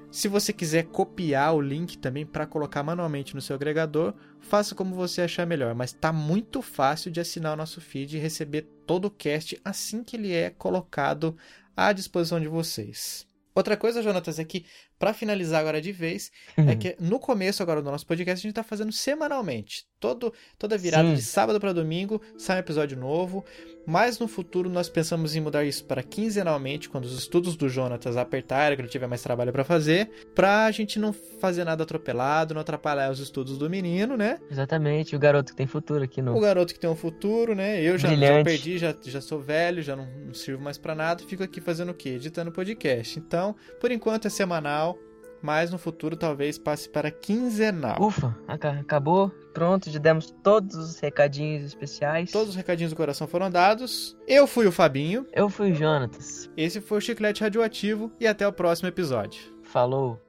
Se 0.09 0.27
você 0.27 0.53
quiser 0.53 0.85
copiar 0.85 1.53
o 1.53 1.61
link 1.61 1.97
também 1.97 2.25
para 2.25 2.47
colocar 2.47 2.81
manualmente 2.81 3.35
no 3.35 3.41
seu 3.41 3.55
agregador, 3.55 4.13
faça 4.39 4.73
como 4.73 4.95
você 4.95 5.21
achar 5.21 5.45
melhor. 5.45 5.75
Mas 5.75 5.93
tá 5.93 6.11
muito 6.11 6.61
fácil 6.61 7.11
de 7.11 7.19
assinar 7.19 7.53
o 7.53 7.57
nosso 7.57 7.81
feed 7.81 8.15
e 8.15 8.19
receber 8.19 8.67
todo 8.85 9.05
o 9.05 9.11
cast 9.11 9.59
assim 9.63 10.03
que 10.03 10.15
ele 10.15 10.33
é 10.33 10.49
colocado 10.49 11.37
à 11.75 11.91
disposição 11.91 12.39
de 12.39 12.47
vocês. 12.47 13.27
Outra 13.53 13.75
coisa, 13.75 14.03
Jonatas, 14.03 14.37
é 14.37 14.43
que, 14.43 14.65
para 14.99 15.15
finalizar 15.15 15.59
agora 15.59 15.81
de 15.81 15.91
vez, 15.91 16.31
é 16.55 16.75
que 16.75 16.95
no 16.99 17.19
começo 17.19 17.63
agora 17.63 17.81
do 17.81 17.89
nosso 17.89 18.05
podcast 18.05 18.45
a 18.45 18.47
gente 18.47 18.55
tá 18.55 18.63
fazendo 18.63 18.91
semanalmente. 18.91 19.86
Todo, 19.99 20.31
toda 20.59 20.77
virada 20.77 21.07
Sim. 21.09 21.15
de 21.15 21.21
sábado 21.21 21.59
para 21.59 21.73
domingo 21.73 22.21
sai 22.37 22.57
um 22.57 22.59
episódio 22.59 22.97
novo. 22.97 23.43
Mas 23.89 24.19
no 24.19 24.27
futuro 24.27 24.69
nós 24.69 24.89
pensamos 24.89 25.33
em 25.33 25.39
mudar 25.39 25.63
isso 25.63 25.85
para 25.85 26.03
quinzenalmente, 26.03 26.89
quando 26.89 27.05
os 27.05 27.17
estudos 27.17 27.55
do 27.55 27.69
Jonatas 27.69 28.17
apertarem, 28.17 28.75
que 28.75 28.81
ele 28.81 28.89
tiver 28.89 29.07
mais 29.07 29.23
trabalho 29.23 29.53
para 29.53 29.63
fazer, 29.63 30.09
pra 30.35 30.69
gente 30.71 30.99
não 30.99 31.13
fazer 31.13 31.63
nada 31.63 31.83
atropelado, 31.83 32.53
não 32.53 32.59
atrapalhar 32.59 33.09
os 33.09 33.19
estudos 33.21 33.57
do 33.57 33.69
menino, 33.69 34.17
né? 34.17 34.39
Exatamente, 34.51 35.15
o 35.15 35.19
garoto 35.19 35.51
que 35.51 35.57
tem 35.57 35.65
futuro 35.67 36.03
aqui 36.03 36.19
O 36.19 36.23
no. 36.25 36.39
garoto 36.39 36.73
que 36.73 36.79
tem 36.79 36.89
um 36.89 36.95
futuro, 36.97 37.55
né? 37.55 37.81
Eu 37.81 37.97
já, 37.97 38.13
já 38.13 38.43
perdi, 38.43 38.77
já, 38.77 38.93
já 39.05 39.21
sou 39.21 39.39
velho, 39.39 39.81
já 39.81 39.95
não, 39.95 40.05
não 40.25 40.33
sirvo 40.33 40.61
mais 40.61 40.77
pra 40.77 40.93
nada, 40.93 41.23
fico 41.23 41.41
aqui 41.41 41.61
fazendo 41.61 41.91
o 41.91 41.95
quê? 41.95 42.09
Editando 42.09 42.51
podcast. 42.51 43.17
Então, 43.17 43.55
por 43.79 43.89
enquanto 43.89 44.27
é 44.27 44.29
semanal, 44.29 44.99
mas 45.41 45.71
no 45.71 45.77
futuro 45.77 46.15
talvez 46.15 46.57
passe 46.57 46.89
para 46.89 47.11
quinzenal. 47.11 48.01
Ufa, 48.01 48.35
aca- 48.47 48.79
acabou. 48.79 49.29
Pronto, 49.53 49.89
já 49.89 49.99
demos 49.99 50.29
todos 50.43 50.75
os 50.75 50.99
recadinhos 50.99 51.63
especiais. 51.63 52.31
Todos 52.31 52.49
os 52.49 52.55
recadinhos 52.55 52.91
do 52.91 52.95
coração 52.95 53.27
foram 53.27 53.49
dados. 53.49 54.15
Eu 54.27 54.45
fui 54.45 54.67
o 54.67 54.71
Fabinho, 54.71 55.25
Eu 55.33 55.49
fui 55.49 55.71
o 55.71 55.75
Jonatas. 55.75 56.49
esse 56.55 56.79
foi 56.81 56.99
o 56.99 57.01
Chiclete 57.01 57.41
Radioativo 57.41 58.11
e 58.19 58.27
até 58.27 58.47
o 58.47 58.53
próximo 58.53 58.87
episódio. 58.87 59.41
Falou. 59.63 60.19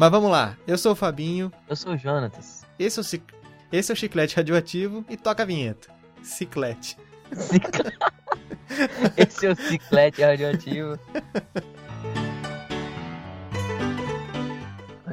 Mas 0.00 0.10
vamos 0.10 0.30
lá, 0.30 0.56
eu 0.66 0.78
sou 0.78 0.92
o 0.92 0.96
Fabinho, 0.96 1.52
Eu 1.68 1.76
sou 1.76 1.92
o 1.92 1.96
Jonatas. 1.98 2.64
esse 2.78 2.98
é 2.98 3.02
o, 3.02 3.04
cic- 3.04 3.34
esse 3.70 3.92
é 3.92 3.94
o 3.94 3.96
Chiclete 3.96 4.34
Radioativo 4.34 5.04
e 5.10 5.14
toca 5.16 5.42
a 5.42 5.46
vinheta. 5.46 5.90
Ciclete. 6.22 6.96
Cic- 7.34 7.68
Esse 9.14 9.44
é 9.46 9.50
o 9.50 9.56
ciclete 9.56 10.22
radioativo. 10.22 10.98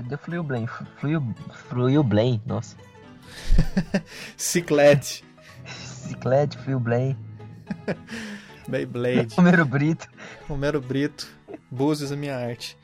Deu 0.07 0.17
fluiu 0.19 0.41
blém. 0.43 0.65
Fluiu, 0.99 1.35
fluiu 1.67 2.01
blém. 2.03 2.41
Nossa. 2.45 2.77
Ciclete. 4.37 5.25
Ciclete, 5.65 6.57
fluiu 6.59 6.79
blém. 6.79 7.17
Beyblade. 8.69 9.35
Romero 9.35 9.65
Brito. 9.65 10.07
Romero 10.47 10.79
Brito. 10.79 11.27
Búzios 11.69 12.09
a 12.11 12.15
minha 12.15 12.37
arte. 12.37 12.77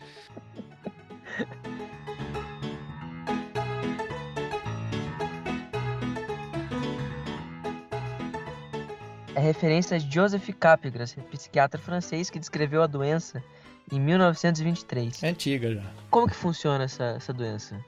É 9.36 9.40
referência 9.40 9.98
a 9.98 10.00
Joseph 10.00 10.48
Capgras, 10.60 11.16
psiquiatra 11.32 11.80
francês 11.82 12.30
que 12.30 12.38
descreveu 12.38 12.84
a 12.84 12.88
doença 12.88 13.44
em 13.92 14.00
1923. 14.00 15.24
É 15.24 15.30
antiga 15.30 15.74
já. 15.74 15.84
Como 16.10 16.28
que 16.28 16.36
funciona 16.36 16.84
essa, 16.84 17.04
essa 17.18 17.34
doença? 17.34 17.84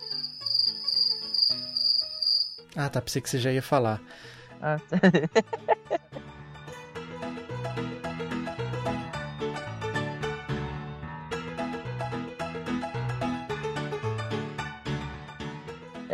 Ah, 2.76 2.90
tá. 2.90 3.02
Pensei 3.02 3.22
que 3.22 3.30
você 3.30 3.40
já 3.40 3.52
ia 3.52 3.62
falar. 3.62 4.02
Ah, 4.62 4.80
tá. 4.80 4.98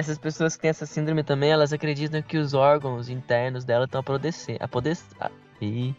Essas 0.02 0.18
pessoas 0.18 0.56
que 0.56 0.64
têm 0.64 0.70
essa 0.72 0.88
síndrome 0.88 1.24
também, 1.24 1.52
elas 1.52 1.72
acreditam 1.72 2.24
que 2.24 2.36
os 2.36 2.56
órgãos 2.56 3.08
internos 3.08 3.64
dela 3.64 3.86
estão 3.86 4.00
apodrecendo. 4.00 4.58
Ah, 5.20 5.30
ih. 5.62 5.94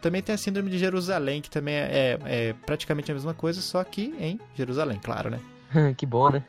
Também 0.00 0.22
tem 0.22 0.34
a 0.34 0.38
síndrome 0.38 0.70
de 0.70 0.78
Jerusalém, 0.78 1.42
que 1.42 1.50
também 1.50 1.74
é, 1.74 2.18
é 2.24 2.54
praticamente 2.64 3.10
a 3.10 3.14
mesma 3.14 3.34
coisa, 3.34 3.60
só 3.60 3.84
que 3.84 4.14
em 4.18 4.40
Jerusalém, 4.54 4.98
claro, 5.04 5.28
né? 5.28 5.38
que 5.98 6.06
bom, 6.06 6.30
né? 6.30 6.42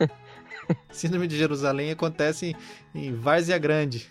Síndrome 0.90 1.28
de 1.28 1.38
Jerusalém 1.38 1.92
acontece 1.92 2.56
em, 2.94 3.08
em 3.08 3.14
Várzea 3.14 3.58
Grande. 3.58 4.10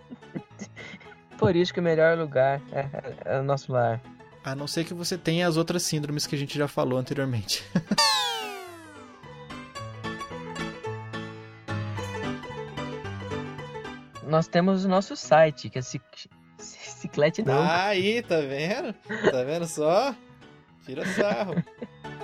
Por 1.36 1.54
isso 1.54 1.74
que 1.74 1.80
o 1.80 1.82
melhor 1.82 2.16
lugar 2.16 2.62
é, 2.72 2.80
é- 2.80 3.16
é 3.36 3.40
o 3.40 3.42
nosso 3.42 3.70
lar. 3.72 4.00
A 4.44 4.56
não 4.56 4.66
ser 4.66 4.84
que 4.84 4.92
você 4.92 5.16
tenha 5.16 5.46
as 5.46 5.56
outras 5.56 5.84
síndromes 5.84 6.26
que 6.26 6.34
a 6.34 6.38
gente 6.38 6.58
já 6.58 6.66
falou 6.66 6.98
anteriormente. 6.98 7.64
Nós 14.26 14.48
temos 14.48 14.84
o 14.84 14.88
nosso 14.88 15.14
site, 15.14 15.68
que 15.68 15.78
é 15.78 15.82
cic... 15.82 16.02
Ciclete 16.58 17.42
não. 17.42 17.62
Aí, 17.68 18.22
tá 18.22 18.40
vendo? 18.40 18.94
Tá 19.30 19.42
vendo 19.44 19.66
só? 19.66 20.14
Tira 20.84 21.04
sarro. 21.06 21.54